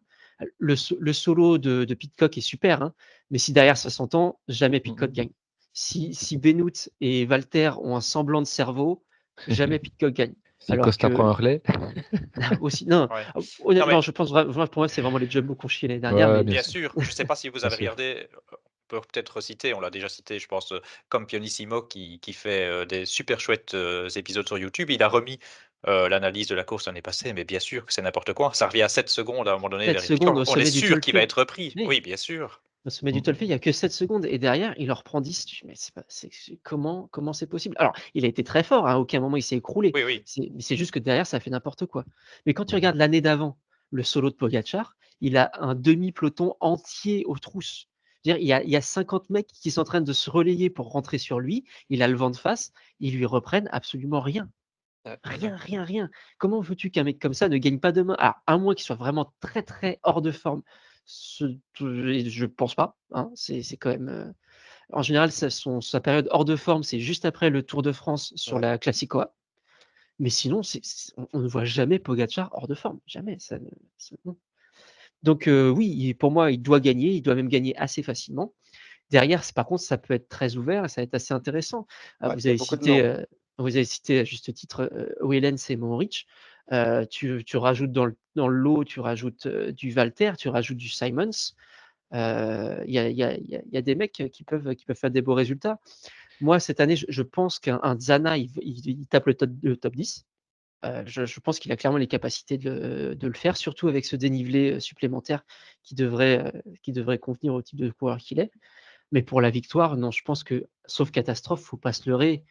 [0.59, 2.95] le, so- le solo de, de Pitcock est super, hein,
[3.31, 5.15] mais si derrière ça s'entend, jamais Pitcock Mhm.
[5.15, 5.31] gagne.
[5.73, 9.05] Si, si Benoît et Walter ont un semblant de cerveau,
[9.49, 10.35] jamais Pitcock gagne.
[10.61, 11.63] Si Alors Costa que- prend un relais,
[12.61, 13.23] Aussi, non, Ouais.
[13.65, 16.01] honnêtement, Non, mais- je pense vraiment, pour moi, c'est vraiment les Jumbo qu'on chié l'année
[16.01, 16.29] dernière.
[16.31, 16.93] Ouais, mais bien sûr.
[16.97, 18.57] je ne sais pas si vous avez regardé, euh,
[18.91, 22.33] on peut peut-être citer, on l'a déjà cité, je pense, euh, comme Pionissimo qui, qui
[22.33, 24.91] fait euh, des super chouettes euh, épisodes sur YouTube.
[24.91, 25.39] Il a remis
[25.87, 28.53] euh, l'analyse de la course l'année passée, mais bien sûr que c'est n'importe quoi.
[28.55, 29.85] Ça revient à 7 secondes à un moment donné.
[29.87, 31.73] 7 derrière secondes on est du sûr qu'il va être repris.
[31.77, 31.85] Oui.
[31.87, 32.63] Oui, bien sûr.
[32.85, 33.25] Au sommet du Mhm.
[33.25, 35.45] Tolfé, il n'y a que 7 secondes et derrière, il en reprend 10.
[35.45, 35.75] Tu- Mais
[36.63, 37.77] comment comment c'est possible?
[37.79, 39.91] Alors, il a été très fort, hein, à aucun moment il s'est écroulé.
[39.95, 40.23] Oui, oui.
[40.25, 42.05] C'est juste que derrière, ça fait n'importe quoi.
[42.47, 42.79] Mais quand tu Mhm.
[42.79, 43.59] regardes l'année d'avant,
[43.91, 47.89] le solo de Pogacar, il a un demi-peloton entier aux trousses.
[48.25, 50.29] Dire, il y, a, il y a 50 mecs qui sont en train de se
[50.31, 51.65] relayer pour rentrer sur lui.
[51.89, 52.73] Il a le vent de face.
[53.01, 54.49] Ils lui reprennent absolument rien.
[55.09, 55.19] Ouais.
[55.25, 56.11] Rien, rien, rien.
[56.39, 58.15] Comment veux-tu qu'un mec comme ça ne gagne pas demain?
[58.19, 60.63] Alors, à moins qu'il soit vraiment très, très hors de forme,
[61.05, 62.97] ce- je pense pas.
[63.13, 64.09] hein, c'est c'est quand même.
[64.09, 64.33] euh,
[64.93, 67.93] En général, sa, son- sa période hors de forme, c'est juste après le Tour de
[67.93, 68.63] France sur Ouais.
[68.63, 69.35] la Classicoa.
[70.21, 70.63] Mais sinon,
[71.17, 73.01] on, on ne voit jamais Pogacar hors de forme.
[73.07, 73.39] Jamais.
[73.41, 73.59] Ça,
[73.99, 74.17] ça-.
[75.23, 77.11] Donc euh, oui, il- pour moi, il doit gagner.
[77.13, 78.53] Il doit même gagner assez facilement.
[79.11, 81.87] Derrière, par contre, ça peut être très ouvert et ça va être assez intéressant.
[82.23, 83.23] Euh, Ouais, vous, avez cité, euh,
[83.59, 84.91] vous avez cité à juste titre
[85.21, 86.27] Wellens et Mohoric.
[86.73, 91.31] Euh, tu, rajoutes dans le, lot, tu rajoutes du Valter, tu rajoutes du Simons.
[92.13, 92.17] Il
[92.87, 95.81] y, a, il il il des mecs qui peuvent, faire des beaux résultats.
[96.41, 99.77] Moi, cette année, je, pense qu'un un Zana, il, il- il tape le top, le
[99.77, 100.25] top 10.
[100.85, 104.79] Euh, je, pense qu'il a clairement les capacités de, le- faire, surtout avec ce dénivelé
[104.79, 105.45] supplémentaire
[105.83, 108.53] qui devrait, qui devrait convenir au type de coureur qu'il est.
[109.11, 112.45] Mais pour la victoire, non, je pense que, sauf catastrophe, faut pas se leurrer.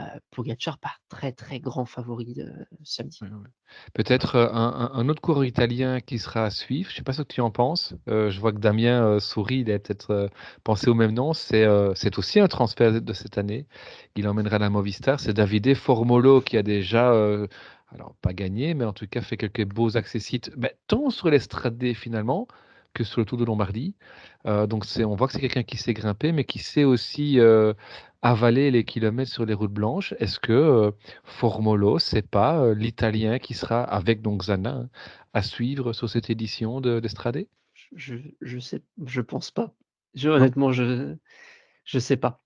[0.00, 2.50] Euh, Pogacar, pas très très grand favori de
[2.82, 3.20] samedi.
[3.92, 6.88] Peut-être un, autre coureur italien qui sera à suivre.
[6.88, 7.94] Je ne sais pas ce que tu en penses.
[8.06, 9.60] Je vois que Damien sourit.
[9.60, 10.30] Il a peut-être
[10.64, 11.34] pensé au même nom.
[11.34, 11.66] C'est
[12.16, 13.66] aussi un transfert de cette année.
[14.16, 15.20] Il emmènera la Movistar.
[15.20, 17.10] C'est Davide Formolo qui a déjà,
[17.90, 21.92] alors pas gagné, mais en tout cas fait quelques beaux accessites, ben, tant sur l'estrade
[21.92, 22.48] finalement
[22.94, 23.94] que sur le Tour de Lombardie.
[24.46, 27.38] Euh, donc c'est, on voit que c'est quelqu'un qui sait grimper, mais qui sait aussi
[27.40, 27.72] euh,
[28.22, 30.14] avaler les kilomètres sur les routes blanches.
[30.18, 30.90] Est-ce que euh,
[31.24, 34.90] Formolo, c'est pas euh, l'Italien qui sera avec donc Zana hein,
[35.32, 37.46] à suivre sur cette édition de d'Estrade?
[37.94, 39.74] Je, je sais, je pense pas.
[40.14, 41.16] Je, honnêtement, je
[41.84, 42.42] je sais pas.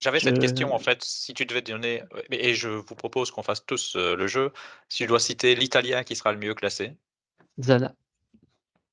[0.00, 3.64] J'avais cette question en fait, si tu devais donner, et je vous propose qu'on fasse
[3.64, 4.52] tous euh, le jeu,
[4.88, 6.92] si tu dois citer l'Italien qui sera le mieux classé,
[7.60, 7.94] Zana.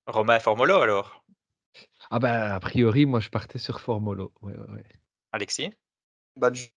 [0.07, 1.23] Romain Formolo alors,
[2.09, 4.31] Ah ben a priori, moi je partais sur Formolo.
[4.41, 4.83] Ouais, ouais, ouais.
[5.31, 5.71] Alexis,
[6.35, 6.69] Badge.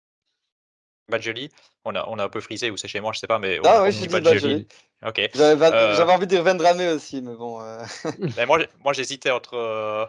[1.11, 1.51] Badgeli,
[1.85, 3.61] on a, on a un peu frisé ou c'est chez moi, je sais pas, mais
[3.61, 4.66] on, Ah on ouais, dit j'ai dit Badgeli.
[5.05, 5.20] Ok.
[5.35, 7.61] J'avais Euh, j'avais envie de dire Vendrame aussi, mais bon.
[7.61, 7.85] euh,
[8.37, 10.07] Mais moi, j'ai- moi j'hésitais entre, euh,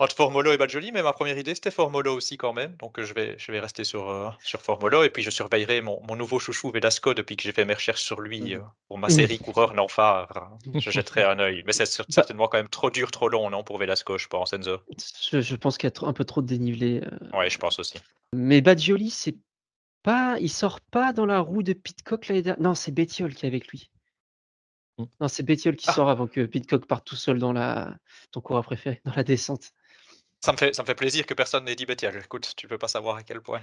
[0.00, 2.74] entre Formolo et Badgeli, mais ma première idée c'était Formolo aussi quand même.
[2.76, 5.80] Donc euh, je vais, je vais rester sur, euh, sur Formolo et puis je surveillerai
[5.82, 8.98] mon, mon nouveau chouchou Velasco depuis que j'ai fait mes recherches sur lui euh, pour
[8.98, 10.56] ma série coureur Nanfar.
[10.74, 11.62] Je jetterai un œil.
[11.66, 14.52] Mais c'est cer- certainement quand même trop dur, trop long, non, pour Velasco, je pense,
[14.52, 14.78] Enzo?
[15.30, 17.02] Je, je pense qu'il y a trop- un peu trop de dénivelé.
[17.04, 17.38] euh.
[17.38, 17.98] Ouais, je pense aussi.
[18.34, 19.36] Mais Badgioli, c'est
[20.02, 22.62] pas, il sort pas dans la roue de Pitcock l'année dernière?
[22.62, 23.90] Non, c'est Bettiol qui est avec lui.
[24.98, 25.04] Mm.
[25.20, 25.92] Non, c'est Bettiol qui Ah.
[25.92, 27.94] sort avant que Pitcock parte tout seul dans la,
[28.32, 29.72] ton coureur préféré, dans la descente.
[30.40, 32.16] Ça me fait, ça me fait plaisir que personne n'ait dit Bettiol.
[32.24, 33.60] Écoute, tu peux pas savoir à quel point.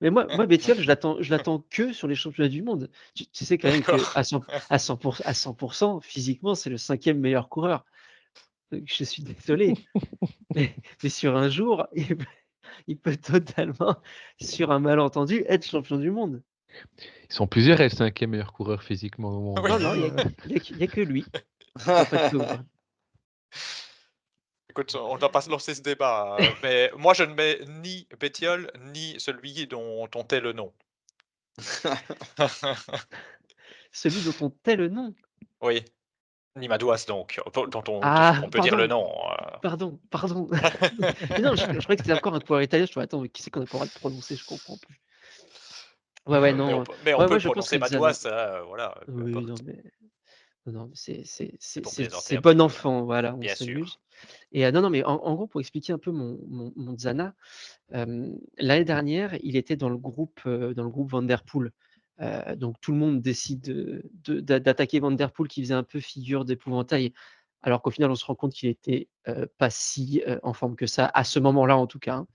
[0.00, 2.88] Mais moi, moi Bettiol, je l'attends, je l'attends que sur les championnats du monde.
[3.14, 4.12] Tu, tu sais quand même que D'accord.
[4.16, 7.84] à 100, à 100%, à 100%, physiquement, c'est le cinquième meilleur coureur.
[8.70, 9.74] Je suis désolé.
[10.54, 12.24] mais, mais sur un jour, il peut,
[12.86, 13.96] il peut totalement,
[14.40, 16.42] sur un malentendu, être champion du monde.
[17.28, 19.60] Ils sont plusieurs à être cinquième meilleur coureur physiquement au monde.
[19.64, 19.70] Oui.
[19.70, 21.24] Non, non, il n'y a, a que lui.
[24.70, 26.36] Écoute, on ne va pas se lancer ce débat.
[26.38, 30.72] euh, mais moi, je ne mets ni Bettiol, ni celui dont on tait le nom.
[33.92, 35.12] Celui dont on tait le nom?
[35.62, 35.84] oui.
[36.56, 39.08] Ni Madouas, donc, euh, dont on, Ah, on peut dire le nom.
[39.30, 39.56] euh.
[39.62, 40.48] Pardon, pardon.
[41.30, 42.86] Mais non, je, je croyais que c'était encore un coureur italien.
[42.86, 44.36] Je me attends, mais qui c'est qu'on a pas le droit de prononcer?
[44.36, 45.00] Je comprends plus.
[46.26, 46.80] Ouais, ouais, mais non.
[46.80, 48.94] on, peut- mais on ouais, peut ouais, prononcer Madouas, euh, voilà.
[49.08, 49.82] Oui, non, mais.
[50.66, 50.90] Non,
[52.10, 54.00] c'est bon enfant, voilà, on Bien sûr.
[54.52, 56.98] Et euh, non, non, mais en, en gros, pour expliquer un peu mon, mon, mon
[56.98, 57.34] Zana,
[57.94, 61.72] euh, l'année dernière, il était dans le groupe, euh, dans le groupe Vanderpool.
[62.58, 66.44] Donc tout le monde décide de- de- d'a- d'attaquer Vanderpool qui faisait un peu figure
[66.44, 67.14] d'épouvantail,
[67.62, 69.08] alors qu'au final, on se rend compte qu'il était
[69.56, 72.16] pas si en forme que ça, à ce moment-là en tout cas.
[72.16, 72.26] hein.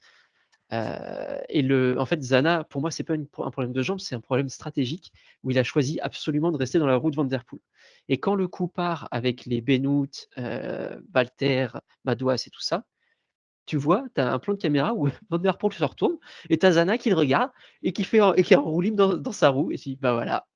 [0.74, 4.00] Euh, et le, en fait, Zana, pour moi, c'est pas une- un problème de jambes,
[4.00, 5.12] c'est un problème stratégique
[5.44, 7.60] où il a choisi absolument de rester dans la roue de Vanderpool.
[8.10, 10.08] Et quand le coup part avec les Benoît,
[10.38, 11.68] euh, Walter,
[12.04, 12.86] Madouas et tout ça,
[13.66, 16.18] tu vois, tu as un plan de caméra où Van Der Poel se retourne
[16.50, 17.52] et tu Zana qui le regarde
[17.84, 19.72] et qui, fait, et qui est en roue libre dans, dans sa roue.
[19.72, 20.48] Et tu dis, bah voilà,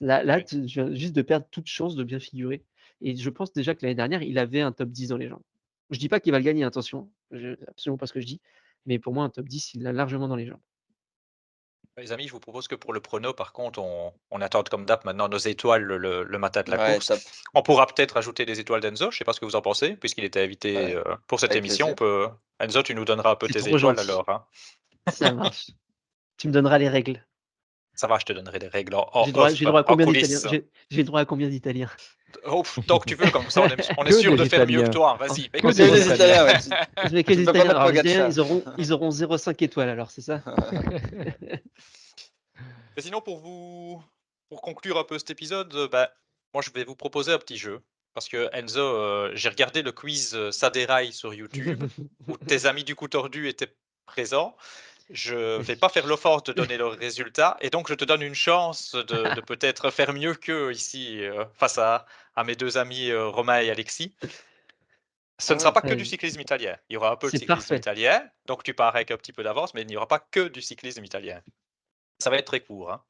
[0.00, 2.64] là, là tu viens juste de perdre toute chance de bien figurer.
[3.00, 5.42] Et je pense déjà que l'année dernière, il avait un top 10 dans les jambes.
[5.90, 8.40] Je dis pas qu'il va le gagner, attention, je, absolument pas ce que je dis,
[8.86, 10.60] mais pour moi, un top 10, il l'a largement dans les jambes.
[11.96, 14.84] Les amis, je vous propose que pour le prono, par contre, on, on attende comme
[14.84, 17.06] d'hab maintenant nos étoiles le, le- le matin de la Ouais, course.
[17.06, 17.20] top.
[17.54, 19.62] On pourra peut-être ajouter des étoiles d'Enzo, je ne sais pas ce que vous en
[19.62, 20.96] pensez, puisqu'il était invité Ouais.
[20.96, 21.90] euh, pour cette Avec émission.
[21.90, 22.30] On plaisir.
[22.30, 22.34] peut...
[22.58, 24.00] Enzo, tu nous donneras un peu tes étoiles gentil.
[24.00, 24.28] alors.
[24.28, 24.44] hein.
[25.12, 25.70] Ça marche.
[26.36, 27.24] tu me donneras les règles.
[27.94, 30.06] Ça va, je te donnerai des règles en, J'ai le droit, droit à en combien
[30.06, 30.62] d'Italiens?
[30.90, 31.90] J'ai droit à combien d'Italiens?
[32.46, 34.66] Oh, tant que tu veux, comme ça, on est, on est Que sûr de faire
[34.66, 35.16] mieux que toi.
[35.20, 36.44] Vas-y, Que les Italiens.
[36.44, 36.58] Ouais.
[37.22, 37.70] pas Italiens.
[37.70, 38.00] Alors, les.
[38.00, 40.42] Italiens, ils auront, ils auront 0,5 étoiles alors, c'est ça?
[42.96, 44.02] Mais sinon, pour vous,
[44.48, 46.12] pour conclure un peu cet épisode, euh, bah,
[46.52, 47.80] moi je vais vous proposer un petit jeu.
[48.14, 51.82] Parce que Enzo, euh, j'ai regardé le quiz euh, Saderail sur YouTube,
[52.28, 53.74] où tes amis du coup tordu étaient
[54.06, 54.56] présents.
[55.10, 58.22] Je ne vais pas faire l'offense de donner le résultat et donc je te donne
[58.22, 62.78] une chance de, de peut-être faire mieux qu'eux ici euh, face à, à mes deux
[62.78, 64.14] amis euh, Romain et Alexis.
[65.38, 66.76] Ce ne Ah sera pas que du cyclisme italien.
[66.88, 67.76] Il y aura un peu de cyclisme parfait.
[67.76, 70.48] italien, donc tu pars avec un petit peu d'avance, mais il n'y aura pas que
[70.48, 71.42] du cyclisme italien.
[72.18, 72.92] Ça va être très court.
[72.92, 73.04] hein.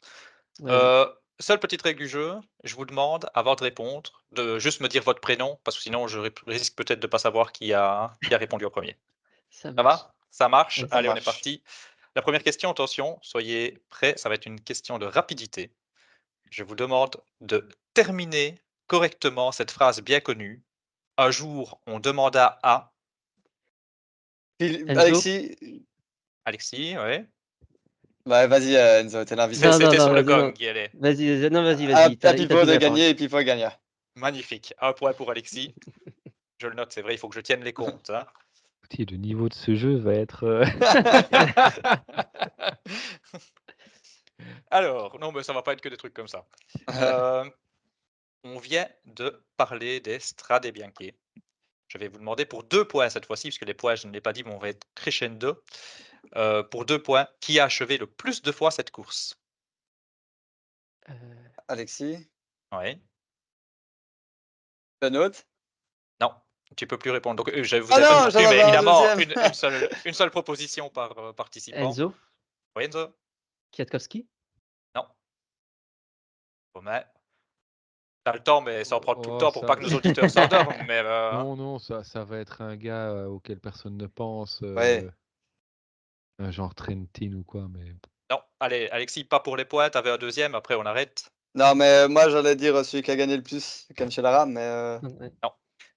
[0.69, 1.07] Euh,
[1.41, 2.35] seule petite règle du jeu,
[2.65, 6.09] je vous demande, avant de répondre, de juste me dire votre prénom, parce que sinon
[6.09, 8.97] je ri- risque peut-être de ne pas savoir qui a, qui a répondu en premier.
[9.51, 10.14] Ça Ça va?
[10.35, 11.63] Ça marche ça Allez, on est parti.
[12.17, 15.71] La première question, attention, soyez prêts, ça va être une question de rapidité.
[16.51, 18.57] Je vous demande de terminer
[18.89, 20.65] correctement cette phrase bien connue.
[21.19, 22.93] Un jour, on demanda à
[24.59, 25.57] Enzo Alexis,
[26.45, 27.27] Alexis, ouais.
[28.27, 29.65] bah, vas-y euh, Enzo, t'es l'invité.
[29.67, 30.47] Non, C'était sur le vas-y, non.
[30.47, 30.91] gong qui allait.
[30.95, 33.79] Vas-y, vas-y, non, vas-y, il t'a Pipo de gagner et Pipo gagna.
[34.17, 34.75] Magnifique.
[34.81, 35.77] Un point pour Alexis.
[36.59, 38.11] Je le note, c'est vrai, il faut que je tienne les comptes.
[38.11, 38.27] hein.
[38.85, 40.45] Écoutez, Le niveau de ce jeu va être.
[40.45, 40.63] euh,
[44.71, 46.47] Alors, non, mais ça va pas être que des trucs comme ça.
[46.91, 47.49] Euh,
[48.43, 51.15] on vient de parler des Strade Bianche.
[51.89, 54.21] Je vais vous demander pour deux points cette fois-ci, puisque les points, je ne l'ai
[54.21, 55.65] pas dit, mais on va être crescendo.
[56.37, 59.41] Euh, pour deux points, qui a achevé le plus de fois cette course?
[61.09, 62.29] Euh, Alexis,
[62.73, 63.01] Oui.
[65.01, 65.31] Non,
[66.77, 67.37] tu peux plus répondre.
[67.45, 70.13] Donc, euh, je vous Ah ai non, j'en non mais évidemment, une, une seule, une
[70.15, 71.79] seule proposition par euh, participant.
[71.91, 72.15] Enzo,
[72.77, 73.09] Oui, Enzo
[73.75, 74.27] Kwiatkowski.
[74.95, 75.07] Non.
[76.75, 77.03] Romain
[78.25, 79.83] T'as le temps, mais ça en prend tout le Oh, temps pour ça pas que
[79.83, 80.73] nos auditeurs s'endorment.
[80.89, 84.63] Mais euh, Non, non, ça, ça va être un gars euh, auquel personne ne pense.
[84.63, 85.07] euh, Ouais.
[86.39, 87.95] Un genre Trentin ou quoi, mais.
[88.31, 89.91] non, allez, Alexis, pas pour les points.
[89.91, 91.31] T'avais un deuxième, après on arrête.
[91.55, 95.31] Non, mais moi j'allais dire celui qui a gagné le plus, Cancellara, mais euh, Ouais.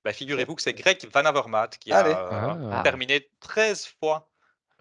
[0.07, 2.13] Bah, Figurez-vous que c'est Greg Van Avermaet qui Allez.
[2.13, 2.81] a euh, Ah.
[2.81, 4.29] terminé 13 fois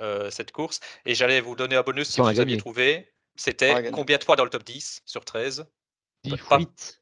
[0.01, 0.79] euh, cette course.
[1.05, 3.13] Et j'allais vous donner un bonus si vous a aviez trouvé.
[3.35, 5.67] C'était combien de fois dans le top 10 sur 13
[6.23, 6.59] Dix Pas- fois.
[6.59, 7.01] 8.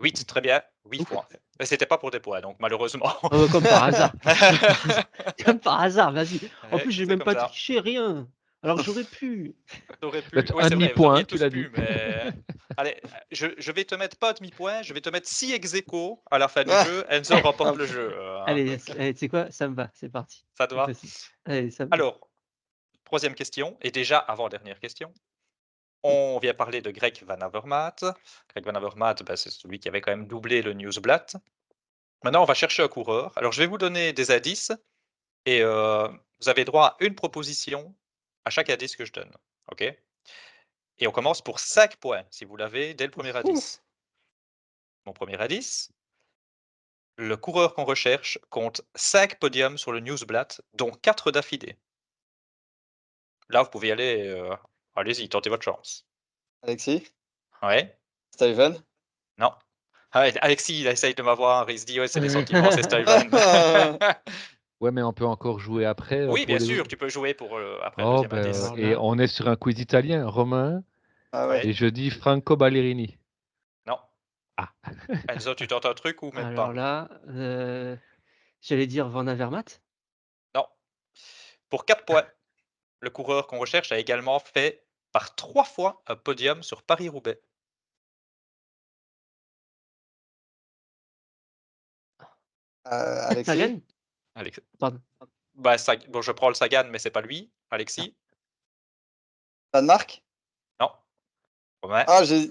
[0.00, 0.62] 8, très bien.
[0.90, 1.08] 8 Ouf.
[1.08, 1.28] fois.
[1.58, 3.12] Mais c'était pas pour des points, donc malheureusement.
[3.24, 4.12] Oh, comme par hasard.
[5.44, 6.40] comme par hasard, vas-y.
[6.72, 7.44] En Ouais, plus, j'ai même pas ça.
[7.48, 8.26] triché, rien.
[8.62, 9.54] Alors j'aurais pu.
[10.00, 10.36] T'aurais pu.
[10.38, 11.66] Ouais, un demi-point, tu l'as dit.
[11.76, 12.32] mais-
[12.76, 13.00] Allez,
[13.30, 16.22] je, je vais te mettre pas un demi-point, je vais te mettre 6 ex aequo
[16.30, 16.84] à la fin du Ah.
[16.84, 17.04] jeu.
[17.08, 18.12] Enzo remporte le jeu.
[18.14, 20.44] euh, Allez, donc, allez, tu sais quoi Ça me va, c'est parti.
[20.56, 20.86] ça te va.
[21.46, 21.94] Allez, ça me va.
[21.94, 22.20] Alors,
[23.04, 25.12] troisième question, et déjà avant-dernière question.
[26.02, 27.96] On vient parler de Greg Van Avermaet.
[28.54, 31.36] Greg Van Avermaet, ben, c'est celui qui avait quand même doublé le Newsblatt.
[32.24, 33.32] Maintenant, on va chercher un coureur.
[33.36, 34.72] Alors, je vais vous donner des indices,
[35.46, 36.08] et euh,
[36.40, 37.94] vous avez droit à une proposition
[38.44, 39.32] à chaque indice que je donne.
[39.70, 39.82] OK?
[39.82, 43.82] Et on commence pour 5 points, si vous l'avez, dès le premier indice.
[45.06, 45.90] Mon premier indice.
[47.16, 51.76] Le coureur qu'on recherche compte 5 podiums sur le Newsblatt, dont 4 d'affilée.
[53.48, 54.26] Là, vous pouvez y aller.
[54.26, 54.54] euh,
[54.94, 56.06] Allez-y, tentez votre chance.
[56.62, 57.10] Alexis,
[57.62, 57.98] Ouais
[58.34, 58.82] Steven?
[59.38, 59.52] Non
[60.12, 61.68] Ah, Alexis, il essaye de m'avoir.
[61.70, 63.30] Il se dit, ouais, c'est des sentiments, c'est Steven.
[64.80, 66.20] Ouais, mais on peut encore jouer après.
[66.20, 68.46] euh, oui, bien les sûr, tu peux jouer pour euh, après Oh, le ben.
[68.46, 70.82] Alors et on est sur un quiz italien, Romain,
[71.32, 71.66] Ah ouais.
[71.66, 73.18] et je dis Franco Ballerini.
[73.86, 73.98] Non.
[74.56, 74.70] Ah.
[75.28, 76.72] Enzo, tu tentes un truc ou même Alors pas?
[76.72, 77.94] là, euh,
[78.62, 79.82] j'allais dire Van Avermaet.
[80.54, 80.64] Non.
[81.68, 82.26] Pour 4 points,
[83.00, 87.38] le coureur qu'on recherche a également fait par trois fois un podium sur Paris-Roubaix.
[92.86, 93.82] Euh, Alexis?
[94.40, 94.60] Alex...
[94.78, 95.00] Pardon.
[95.54, 97.50] Bah, Sag- bon, je prends le Sagan, mais c'est pas lui.
[97.70, 98.14] Alexis?
[99.74, 100.22] Danemark.
[100.80, 100.88] Non.
[101.82, 102.50] Romain Ah, j'ai.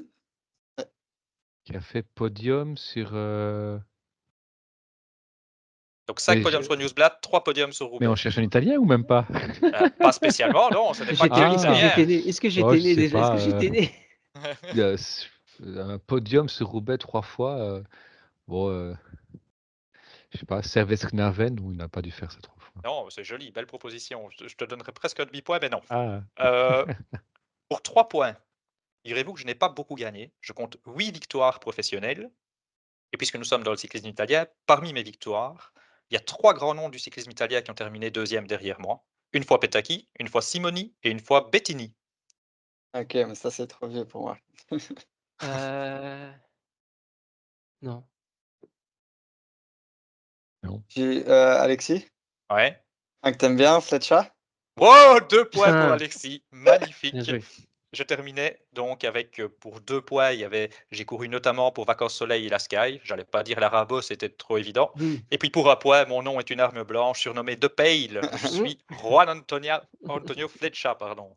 [1.66, 3.10] Qui a fait podium sur.
[3.14, 3.78] euh,
[6.08, 8.06] Donc 5 mais podiums je- sur Newsblatt, 3 podiums sur Roubaix.
[8.06, 9.28] Mais on cherche un italien ou même pas?
[9.64, 11.96] Euh, pas spécialement, non, ce n'est pas Ah.
[12.00, 13.36] Est-ce que j'étais Oh, né déjà?
[13.36, 13.92] Est-ce que j'étais
[14.76, 14.96] euh, né?
[15.82, 17.58] Un podium sur Roubaix trois fois.
[17.58, 17.84] euh,
[18.48, 18.94] Bon, euh,
[20.32, 22.82] je sais pas, Servest Naven, ou il n'a pas dû faire ça trois fois.
[22.84, 24.30] Non, c'est joli, belle proposition.
[24.30, 25.82] Je te, je te donnerais presque un demi-point, mais non.
[25.90, 26.86] Ah, Euh,
[27.70, 28.36] pour 3 points,
[29.06, 30.32] direz-vous que je n'ai pas beaucoup gagné.
[30.42, 32.30] Je compte 8 victoires professionnelles.
[33.12, 35.74] Et puisque nous sommes dans le cyclisme italien, parmi mes victoires,
[36.12, 39.04] il y a trois grands noms du cyclisme italien qui ont terminé deuxième derrière moi.
[39.34, 41.94] Une fois Petacchi, une fois Simoni et une fois Bettini.
[42.96, 44.38] Ok, mais ça c'est trop vieux pour moi.
[45.42, 46.34] Euh,
[47.82, 48.04] Non.
[50.97, 52.07] Euh, Alexis?
[52.51, 52.78] Ouais.
[53.24, 54.22] Un que t'aimes bien, Fletcher?
[54.80, 55.91] Wow, deux points pour Putain.
[55.91, 56.43] Alexis.
[56.51, 57.14] Magnifique.
[57.14, 57.43] Bien joué.
[57.91, 60.32] je terminais donc avec euh, pour deux points.
[60.32, 63.01] Il y avait, j'ai couru notamment pour Vacances Soleil et la Sky.
[63.03, 64.91] J'allais pas dire la c'était trop évident.
[65.32, 68.22] Et puis pour un point, mon nom est une arme blanche surnommée De Pale.
[68.38, 71.36] Je suis Juan Antonia, Antonio Flecha, pardon.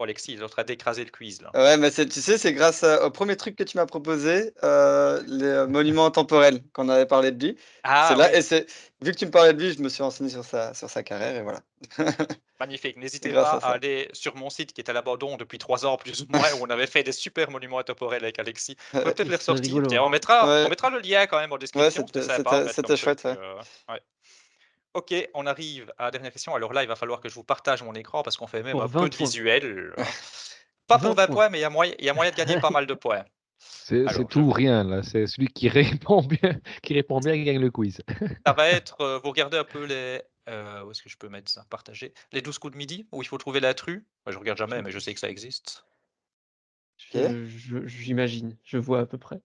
[0.00, 1.50] Oh, Alexis, il est en train d'écraser le quiz là.
[1.54, 4.52] Ouais, mais c'est- tu sais, c'est grâce à- au premier truc que tu m'as proposé,
[4.64, 7.56] euh, les euh, monuments temporels, qu'on avait parlé de lui.
[7.84, 8.66] Ah, c'est là, et c'est
[9.02, 11.04] vu que tu me parlais de lui, je me suis renseigné sur sa, sur sa
[11.04, 11.60] carrière et voilà.
[12.58, 12.96] magnifique.
[12.96, 16.22] N'hésitez pas à aller sur mon site qui est à l'abandon depuis trois ans plus
[16.22, 18.76] ou moins, où on avait fait des super monuments temporels avec Alexis.
[18.94, 19.82] On peut peut-être les ressortir.
[19.86, 20.64] Tiens, on, mettra, Ouais.
[20.66, 22.04] on mettra le lien quand même en description.
[22.08, 23.54] c'était- chouette, euh,
[23.90, 24.00] ouais.
[24.94, 26.54] Ok, on arrive à la dernière question.
[26.54, 28.72] Alors là, il va falloir que je vous partage mon écran parce qu'on fait même
[28.72, 29.94] Pour un peu 20 de visuel.
[30.86, 31.34] Pas pour 20 20 points.
[31.34, 32.94] points, mais il y, a moyen, il y a moyen de gagner pas mal de
[32.94, 33.24] points.
[33.58, 35.02] C'est je- tout ou rien, là.
[35.02, 35.68] C'est celui qui
[36.08, 38.02] répond bien, qui répond bien qui gagne le quiz.
[38.46, 40.22] Ça va être, euh, vous regardez un peu les.
[40.48, 42.12] euh, où est-ce que je peux mettre ça Partager?
[42.32, 44.04] Les 12 coups de midi, où il faut trouver l'intrus.
[44.26, 45.84] Moi, je regarde jamais, mais je sais que ça existe.
[47.12, 49.40] Je- je- J'imagine, je vois à peu près.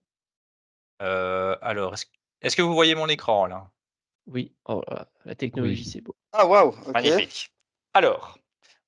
[1.02, 2.06] Euh, alors, est-ce
[2.42, 3.70] est-ce que vous voyez mon écran là?
[4.30, 5.90] Oui, oh là là, la technologie, Oui.
[5.90, 6.14] c'est beau.
[6.32, 6.74] Ah waouh.
[6.94, 7.50] Magnifique.
[7.94, 8.38] Alors,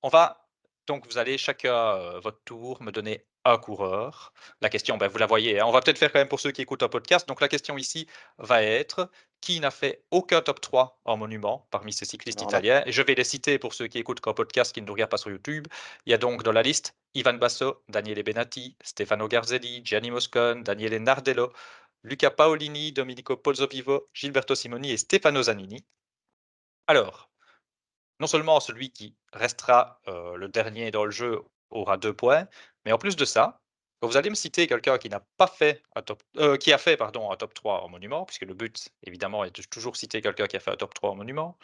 [0.03, 0.38] on va.
[0.86, 4.32] Donc, vous allez chacun euh, votre tour me donner un coureur.
[4.61, 5.59] La question, ben, vous la voyez.
[5.61, 5.64] hein.
[5.66, 7.26] On va peut-être faire quand même pour ceux qui écoutent un podcast.
[7.28, 8.07] Donc, la question ici
[8.38, 12.82] va être qui n'a fait aucun top 3 en monument parmi ces cyclistes italiens?
[12.86, 15.11] Et je vais les citer pour ceux qui écoutent qu'un podcast, qui ne nous regardent
[15.11, 15.66] pas sur YouTube.
[16.07, 20.62] Il y a donc dans la liste Ivan Basso, Daniele Benatti, Stefano Garzelli, Gianni Moscon,
[20.64, 21.53] Daniele Nardello,
[22.05, 25.84] Luca Paolini, Domenico Pozzovivo, Gilberto Simoni et Stefano Zanini.
[26.86, 27.30] Alors,
[28.20, 32.46] non seulement celui qui restera euh, le dernier dans le jeu aura deux points,
[32.84, 33.61] mais en plus de ça,
[34.00, 36.78] quand vous allez me citer quelqu'un qui n'a pas fait un top, euh, qui a
[36.78, 40.20] fait pardon un top 3 en monument, puisque le but évidemment est de toujours citer
[40.20, 41.57] quelqu'un qui a fait un top 3 en monument,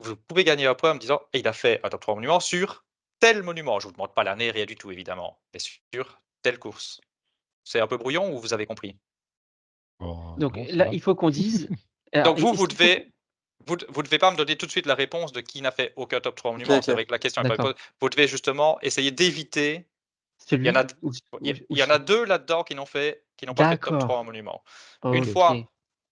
[0.00, 2.12] vous pouvez gagner un point en me disant et il a fait un top 3
[2.12, 2.84] en monument sur
[3.20, 3.80] tel monument.
[3.80, 7.00] Je vous demande pas l'année, rien du tout évidemment, mais sur telle course.
[7.68, 8.96] C'est un peu brouillon ou vous avez compris?
[10.00, 10.90] Bon, Donc bon, là, va.
[10.94, 11.68] il faut qu'on dise.
[12.12, 13.12] Alors, Donc vous, vous devez,
[13.66, 15.92] vous, vous devez pas me donner tout de suite la réponse de qui n'a fait
[15.96, 16.80] aucun top 3 monument.
[16.80, 17.74] C'est vrai que la question est pas posée.
[18.00, 19.86] Vous devez justement essayer d'éviter.
[20.38, 21.12] Celui y en a- où-
[21.42, 23.70] Il y, où- il y en a deux là-dedans qui n'ont fait, qui n'ont pas
[23.70, 24.08] fait top D'accord.
[24.08, 24.64] 3 en monument.
[25.04, 25.54] Une fois,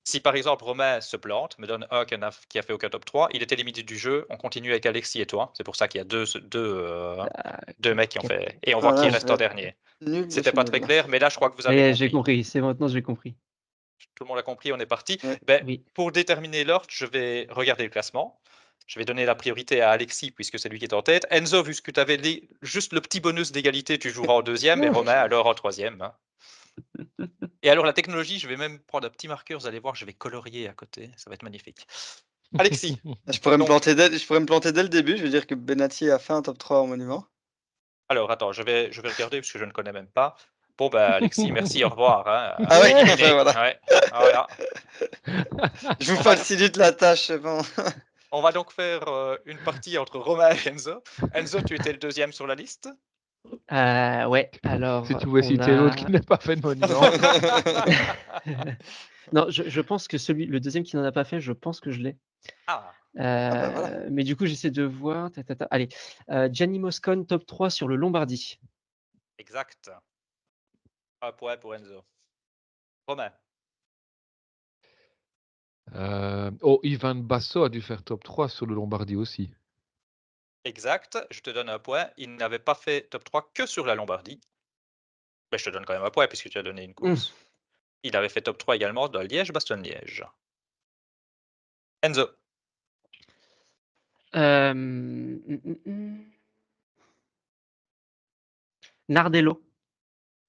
[0.09, 2.73] Si par exemple Romain se plante, me donne un qui, en a, qui a fait
[2.73, 4.25] aucun top 3, il est éliminé du jeu.
[4.31, 5.51] On continue avec Alexis et toi.
[5.55, 8.57] C'est pour ça qu'il y a deux, deux, euh, Ah, deux mecs qui ont fait.
[8.63, 9.75] Et on voit Ah, qui reste en dernier.
[10.29, 11.93] C'était pas très clair, mais là je crois que vous avez.
[11.95, 12.45] j'ai compris.
[12.45, 13.35] C'est maintenant, j'ai compris.
[14.15, 15.19] Tout le monde a compris, on est parti.
[15.25, 15.39] Ouais.
[15.45, 15.85] Ben, Oui.
[15.93, 18.39] Pour déterminer l'ordre, je vais regarder le classement.
[18.87, 21.27] Je vais donner la priorité à Alexis puisque c'est lui qui est en tête.
[21.31, 22.21] Enzo, vu que tu avais
[22.63, 26.01] juste le petit bonus d'égalité, tu joueras en deuxième et Romain alors en troisième.
[26.01, 26.13] hein.
[27.63, 30.05] Et alors la technologie, je vais même prendre un petit marqueur, vous allez voir, je
[30.05, 31.87] vais colorier à côté, ça va être magnifique.
[32.59, 35.17] Alexis, Je pourrais, me planter dès, je pourrais me planter dès le début.
[35.17, 37.27] Je veux dire que Benatti a fait un top 3 en monument.
[38.09, 40.37] alors attends, je vais, je vais regarder parce que je ne connais même pas.
[40.79, 42.29] Bon ben Alexis, merci, au revoir.
[42.29, 42.55] hein.
[42.69, 43.13] Ah ouais, Éliminé.
[43.15, 43.63] enfin, voilà.
[43.63, 43.81] Ouais,
[44.13, 44.47] voilà.
[46.01, 47.33] Je vous facilite la tâche.
[47.33, 47.63] bon.
[48.31, 51.03] On va donc faire euh, une partie entre Romain et Enzo.
[51.33, 52.91] Enzo, tu étais le deuxième sur la liste.
[53.73, 55.07] Euh, ouais, alors.
[55.07, 57.01] Si tu pouvais on citer a- l'autre qui n'a pas fait de monument.
[59.33, 61.81] non, je, je pense que celui, le deuxième qui n'en a pas fait, je pense
[61.81, 62.17] que je l'ai.
[62.67, 63.89] Ah, bah voilà.
[63.97, 65.31] Euh, Mais du coup, j'essaie de voir.
[65.33, 65.65] ta, ta, ta.
[65.71, 65.89] Allez,
[66.31, 68.59] euh, Gianni Moscon, top 3 sur le Lombardie.
[69.39, 69.91] exact.
[71.23, 72.05] Un point pour Enzo.
[73.09, 73.33] Romain.
[75.95, 79.51] Euh, Oh, Ivan Basso a dû faire top 3 sur le Lombardie aussi.
[80.67, 82.11] Exact, je te donne un point.
[82.17, 84.41] Il n'avait pas fait top 3 que sur la Lombardie.
[85.53, 87.33] Mais je te donne quand même un point puisque tu as donné une course.
[88.03, 90.25] Il avait fait top 3 également dans Liège-Bastogne-Liège.
[92.03, 92.29] Enzo.
[94.35, 96.33] Euh, hum, hum, hum.
[99.09, 99.63] Nardello.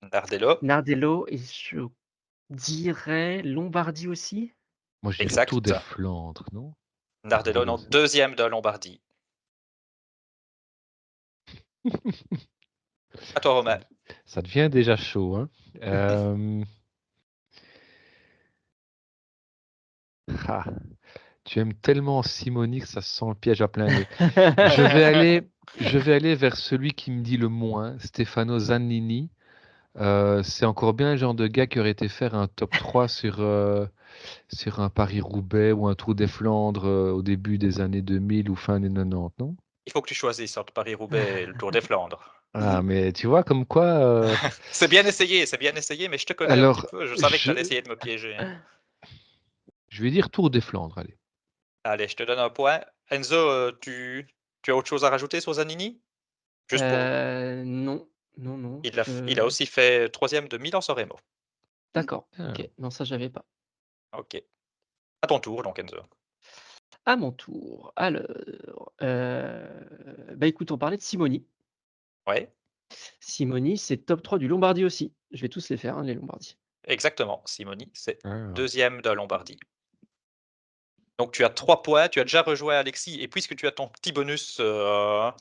[0.01, 0.57] Nardello.
[0.63, 1.87] Nardello, et je
[2.49, 4.51] dirais Lombardie aussi.
[5.03, 5.49] Moi, Exact.
[5.49, 6.73] Tour des Flandres, non?
[7.23, 8.99] Nardello, non, deuxième de Lombardie.
[13.35, 13.79] À toi, Romain.
[14.25, 15.35] Ça devient déjà chaud.
[15.35, 15.49] Hein.
[15.83, 16.63] Euh,
[20.47, 20.63] ah,
[21.43, 24.07] Tu aimes tellement Simoni que ça sent le piège à plein nez.
[24.19, 25.47] Je vais aller,
[25.79, 29.29] je vais aller vers celui qui me dit le moins, Stefano Zannini.
[29.97, 33.07] Euh, c'est encore bien le genre de gars qui aurait été faire un top 3
[33.07, 33.85] sur, euh,
[34.49, 38.55] sur un Paris-Roubaix ou un Tour des Flandres euh, au début des années 2000 ou
[38.55, 39.55] fin des 90, non?
[39.87, 42.19] Il faut que tu choisisses entre Paris-Roubaix et le Tour des Flandres.
[42.53, 44.35] Ah, mais tu vois, comme quoi, euh,
[44.71, 47.05] C'est bien essayé, c'est bien essayé, mais je te connais un Alors, petit peu.
[47.05, 48.37] Je savais que tu allais essayer de me piéger.
[49.89, 51.17] je vais dire Tour des Flandres, allez.
[51.83, 52.81] Allez, je te donne un point.
[53.09, 54.27] Enzo, euh, tu,
[54.61, 56.01] tu as autre chose à rajouter sur Zanini?
[56.69, 58.81] Juste pour- Euh, non, non, non.
[58.83, 61.15] il, a, il a aussi fait troisième de Milan San Remo.
[61.93, 62.27] D'accord.
[62.37, 62.49] Ah.
[62.49, 62.69] Ok.
[62.77, 63.45] Non, ça j'avais pas.
[64.17, 64.41] Ok.
[65.21, 65.95] À ton tour, donc Enzo.
[67.07, 67.93] À mon tour.
[67.95, 69.65] Alors, euh,
[70.35, 71.45] bah écoute, on parlait de Simoni.
[72.27, 72.53] Ouais,
[73.21, 75.13] Simoni, c'est top 3 du Lombardie aussi.
[75.31, 76.57] Je vais tous les faire, hein, les Lombardie.
[76.83, 77.41] exactement.
[77.45, 78.47] Simoni, c'est Ah.
[78.53, 79.57] deuxième de Lombardie.
[81.17, 83.87] Donc tu as trois points, tu as déjà rejoué Alexis, et puisque tu as ton
[83.87, 85.31] petit bonus euh,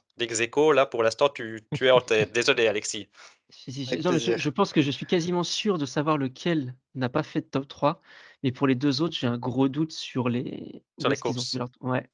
[0.75, 2.33] là pour l'instant tu, tu es en tête.
[2.35, 3.09] Désolé Alexis.
[3.51, 6.75] Si, si, Avec non, mais je, pense que je suis quasiment sûr de savoir lequel
[6.95, 8.01] n'a pas fait de top 3.
[8.43, 10.83] Mais pour les deux autres, j'ai un gros doute sur les.
[10.99, 11.53] Sur les courses.
[11.53, 12.09] fait leur- Ouais.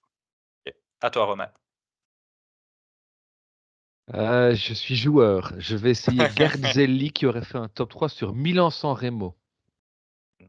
[1.01, 1.51] À toi Romain.
[4.15, 5.53] Euh, je suis joueur.
[5.59, 9.35] Je vais essayer Garzelli qui aurait fait un top 3 sur Milan-San Remo.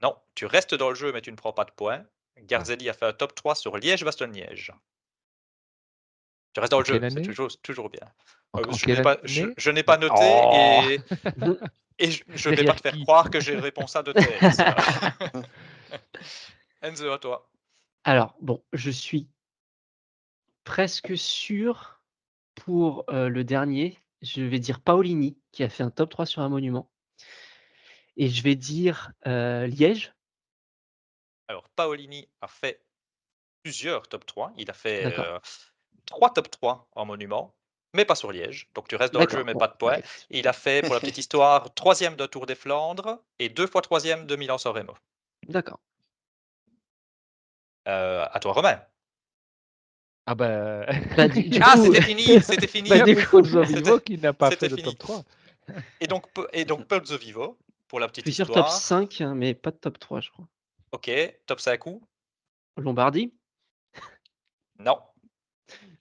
[0.02, 2.04] Non, tu restes dans le jeu mais tu ne prends pas de points.
[2.42, 4.74] Garzelli a fait un top 3 sur Liège-Bastogne-Liège.
[6.54, 8.08] Tu restes dans le jeu, c'est toujours, toujours bien.
[8.54, 11.58] En, Euh, en je n'ai pas, je, je pas noté Oh
[11.98, 14.12] et, et je ne vais pas te faire croire que j'ai une réponse à de
[14.14, 14.42] tête.
[16.82, 17.50] Enzo, à toi.
[18.04, 19.28] Alors, bon, je suis
[20.64, 22.02] presque sûr
[22.56, 24.00] pour euh, le dernier.
[24.22, 26.90] Je vais dire Paolini, qui a fait un top 3 sur un monument.
[28.16, 30.14] Et je vais dire euh, Liège.
[31.48, 32.82] Alors, Paolini a fait
[33.64, 34.52] plusieurs top 3.
[34.58, 35.40] Il a fait euh,
[36.06, 37.54] trois top 3 en monument,
[37.94, 38.70] mais pas sur Liège.
[38.74, 40.00] Donc, tu restes dans le jeu, mais pas de points.
[40.30, 43.82] Il a fait, pour la petite histoire, troisième de Tour des Flandres et deux fois
[43.82, 44.94] troisième de Milan-San Remo.
[45.48, 45.80] D'accord.
[47.88, 48.82] Euh, à toi, Romain.
[50.26, 50.86] Ah bah.
[51.18, 52.90] Bah, du- du Ah, c'était fini, c'était fini.
[52.90, 54.84] Bah, a du coup, Vivo qui n'a pas fait de fini.
[54.84, 55.24] top 3.
[56.00, 58.70] Et donc, et donc Vivo, pour la Je petite suis sur histoire.
[58.70, 60.48] top 5, hein, mais pas de top 3, je crois.
[60.94, 61.10] Ok,
[61.48, 62.02] top 5 où
[62.78, 63.34] Lombardie?
[64.80, 65.00] Non.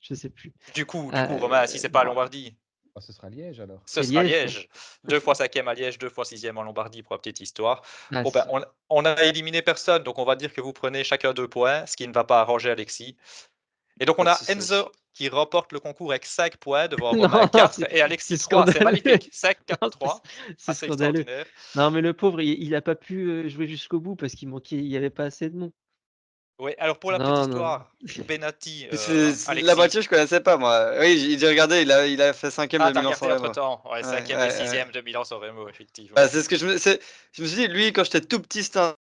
[0.01, 0.53] Je sais plus.
[0.75, 2.05] Du coup, du Euh, coup, Romain, si c'est pas.
[2.05, 2.57] Lombardie,
[2.95, 3.81] Ah, ce sera Liège alors.
[3.87, 4.57] ce sera Liège.
[4.59, 4.69] Liège.
[5.05, 7.83] Deux fois cinquième à Liège, deux fois sixième en Lombardie pour la petite histoire.
[8.13, 11.05] Ah, Bon, ben, on, on a éliminé personne, donc on va dire que vous prenez
[11.05, 13.17] chacun deux points, ce qui ne va pas arranger Alexis.
[14.01, 14.37] Et donc on a.
[14.49, 18.49] Enzo qui remporte le concours avec 5 points devant Romain 4 c'est- et Alexis c'est
[18.49, 18.67] 3.
[18.73, 19.29] C'est magnifique.
[19.33, 20.23] 5, 4, Non, 3.
[20.57, 21.21] c'est scandaleux.
[21.21, 21.47] extraordinaire.
[21.77, 24.49] Non, mais le pauvre, il, il a pas pu euh, jouer jusqu'au bout parce qu'il
[24.49, 25.73] manquait, il y avait pas assez de noms.
[26.59, 27.51] Oui, alors pour la Non, petite non.
[27.51, 27.93] histoire,
[28.29, 29.67] Benati, euh, C'est- c'est- Alexis.
[29.67, 30.93] la voiture, je connaissais pas, moi.
[31.01, 33.45] Oui, j'ai j'ai regardé, il a, il a fait cinquième Ah, de Milan San Remo.
[33.45, 33.83] entre temps.
[33.87, 34.65] Ouais, Ouais, cinquième ouais, et ouais.
[34.65, 36.15] sixième de Milan San Remo, effectivement.
[36.15, 37.01] Bah, c'est ce que je me, c'est-
[37.33, 38.95] je me suis dit, lui, quand j'étais tout petit, c'était un.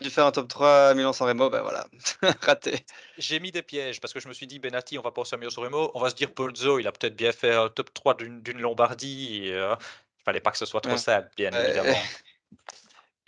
[0.00, 1.86] Dû faire un top 3 à Milan San Remo, ben voilà,
[2.42, 2.84] raté.
[3.18, 5.38] J'ai mis des pièges parce que je me suis dit, Benati, on va penser à
[5.38, 5.90] Milan San Remo.
[5.94, 9.48] On va se dire, Pozzo, il a peut-être bien fait un top 3 d'une Lombardie.
[9.52, 9.74] euh,
[10.18, 10.98] il fallait pas que ce soit trop Ouais.
[10.98, 11.64] simple, bien Ouais.
[11.64, 11.96] évidemment.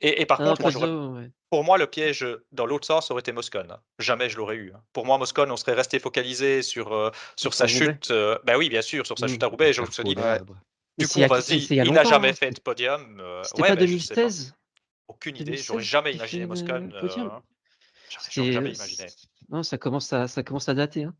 [0.01, 1.31] Et, et par Ah, contre, moi, ouais.
[1.51, 3.77] pour moi, le piège dans l'autre sens aurait été Moscone.
[3.99, 4.73] Jamais je l'aurais eu.
[4.73, 4.81] hein.
[4.93, 8.13] Pour moi, Moscone, on serait resté focalisé sur, euh, sur sa chute.
[8.13, 9.31] euh, ben oui, bien sûr, sur sa Mm.
[9.31, 9.73] chute à Roubaix.
[9.73, 10.23] Je me suis dit, du
[11.09, 12.33] coup, il y on a- va se c'est- dire, c'est il n'a jamais hein.
[12.35, 13.19] fait de podium.
[13.21, 14.21] euh, C'était ouais, pas ben, je sais pas.
[14.21, 14.55] 2016
[15.09, 15.45] Aucune idée.
[15.47, 16.93] 2016 J'aurais jamais imaginé Moscone.
[16.95, 17.41] euh, j'aurais
[18.21, 19.07] C'était- jamais imaginé.
[19.51, 21.05] Non, ça commence à, ça commence à dater.
[21.05, 21.15] Hein.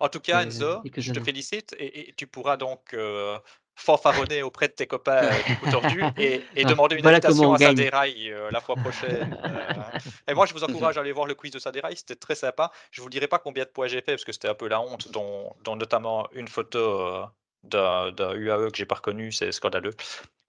[0.00, 3.38] En tout cas, Enzo, je te félicite et, et tu pourras donc euh,
[3.76, 7.52] fanfaronner auprès de tes copains euh, du tordu et, et Ah, demander une voilà invitation
[7.54, 7.58] à.
[7.58, 9.38] Saderail euh, la fois prochaine.
[9.44, 9.98] Euh,
[10.28, 12.72] et moi, je vous encourage à aller voir le quiz de Saderail, c'était très sympa.
[12.90, 14.80] Je vous dirai pas combien de points j'ai fait parce que c'était un peu la
[14.80, 17.24] honte, dont, dont notamment une photo
[17.64, 19.94] d'un UAE que j'ai pas reconnu, c'est scandaleux.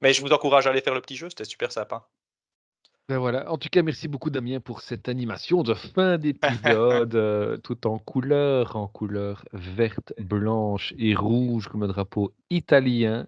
[0.01, 2.07] Mais je vous encourage à aller faire le petit jeu, c'était super sympa.
[3.09, 3.51] Ben voilà.
[3.51, 7.99] En tout cas, merci beaucoup Damien pour cette animation de fin d'épisode, euh, tout en
[7.99, 13.27] couleur, en couleur verte, blanche et rouge comme le drapeau italien.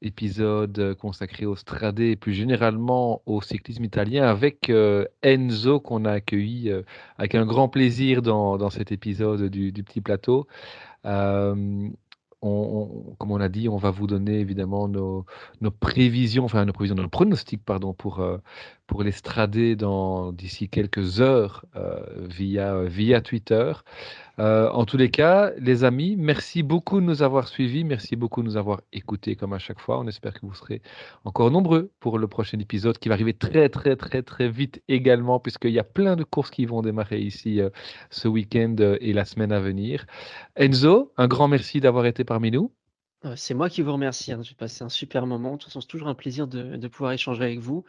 [0.00, 6.06] Épisode euh, consacré au Stradé et plus généralement au cyclisme italien avec euh, Enzo qu'on
[6.06, 6.72] a accueilli
[7.18, 10.46] avec un grand plaisir dans, dans cet épisode du, du petit plateau.
[12.44, 15.24] Comme on a dit, on va vous donner évidemment nos,
[15.80, 18.36] prévisions, enfin nos prévisions, nos pronostics, pardon, pour, euh,
[19.02, 23.72] les dans d'ici quelques heures euh, via, Twitter.
[24.40, 28.42] Euh, en tous les cas, les amis, merci beaucoup de nous avoir suivis, merci beaucoup
[28.42, 29.98] de nous avoir écoutés comme à chaque fois.
[29.98, 30.82] On espère que vous serez
[31.24, 35.40] encore nombreux pour le prochain épisode qui va arriver très très très très vite également,
[35.40, 37.60] puisqu'il y a plein de courses qui vont démarrer ici
[38.10, 40.04] ce week-end et la semaine à venir.
[40.56, 42.74] Enzo, un grand merci d'avoir été parmi nous.
[43.24, 44.32] Euh, C'est moi qui vous remercie.
[44.32, 44.42] hein.
[44.42, 45.52] J'ai passé un super moment.
[45.52, 47.84] De toute façon, c'est toujours un plaisir de, de pouvoir échanger avec vous.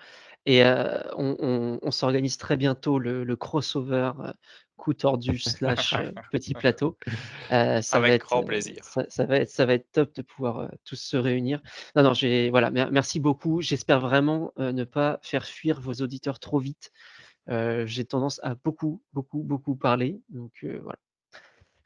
[0.45, 4.31] Et euh, on, on- on s'organise très bientôt le, le crossover euh,
[4.77, 6.97] coup tordu slash euh, petit plateau.
[7.51, 8.83] Euh, ça Avec va être, grand euh, plaisir.
[8.83, 11.61] Ça, ça va être, ça va être top de pouvoir euh, tous se réunir.
[11.95, 12.71] Non, non, j'ai voilà.
[12.71, 13.61] mer- Merci beaucoup.
[13.61, 16.91] J'espère vraiment euh, ne pas faire fuir vos auditeurs trop vite.
[17.49, 20.21] Euh, j'ai tendance à beaucoup, beaucoup, beaucoup parler.
[20.29, 20.99] Donc euh, voilà.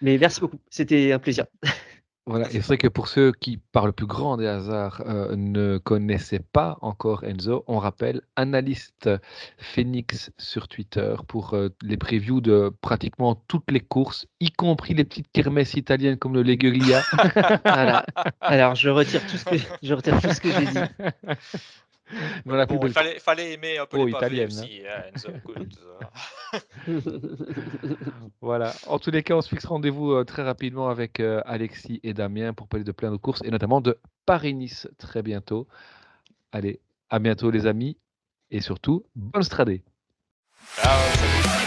[0.01, 0.60] Mais merci beaucoup.
[0.70, 1.45] C'était un plaisir.
[2.26, 5.36] Voilà, et c'est vrai que pour ceux qui, par le plus grand des hasards, euh,
[5.36, 9.10] ne connaissaient pas encore Enzo, on rappelle analyste
[9.58, 15.06] Phoenix sur Twitter pour euh, les previews de pratiquement toutes les courses, y compris les
[15.06, 17.02] petites kermesses italiennes comme le Leguria.
[17.66, 18.06] Voilà.
[18.42, 20.80] Alors, je retire tout ce que, je retire tout ce que j'ai dit.
[22.45, 24.82] Dans la plus Bon, il belle- fallait, fallait aimer un peu Oh, les italienne, aussi.
[24.88, 26.60] hein, euh.
[28.41, 28.74] Voilà.
[28.88, 32.14] En tous les cas, on se fixe rendez-vous euh, très rapidement avec euh, Alexis et
[32.14, 35.68] Damien pour parler de plein de courses et notamment de Paris-Nice très bientôt.
[36.51, 36.80] Allez,
[37.10, 37.97] à bientôt les amis
[38.51, 39.84] et surtout, bonne stradée.
[40.76, 41.59] Ciao, salut.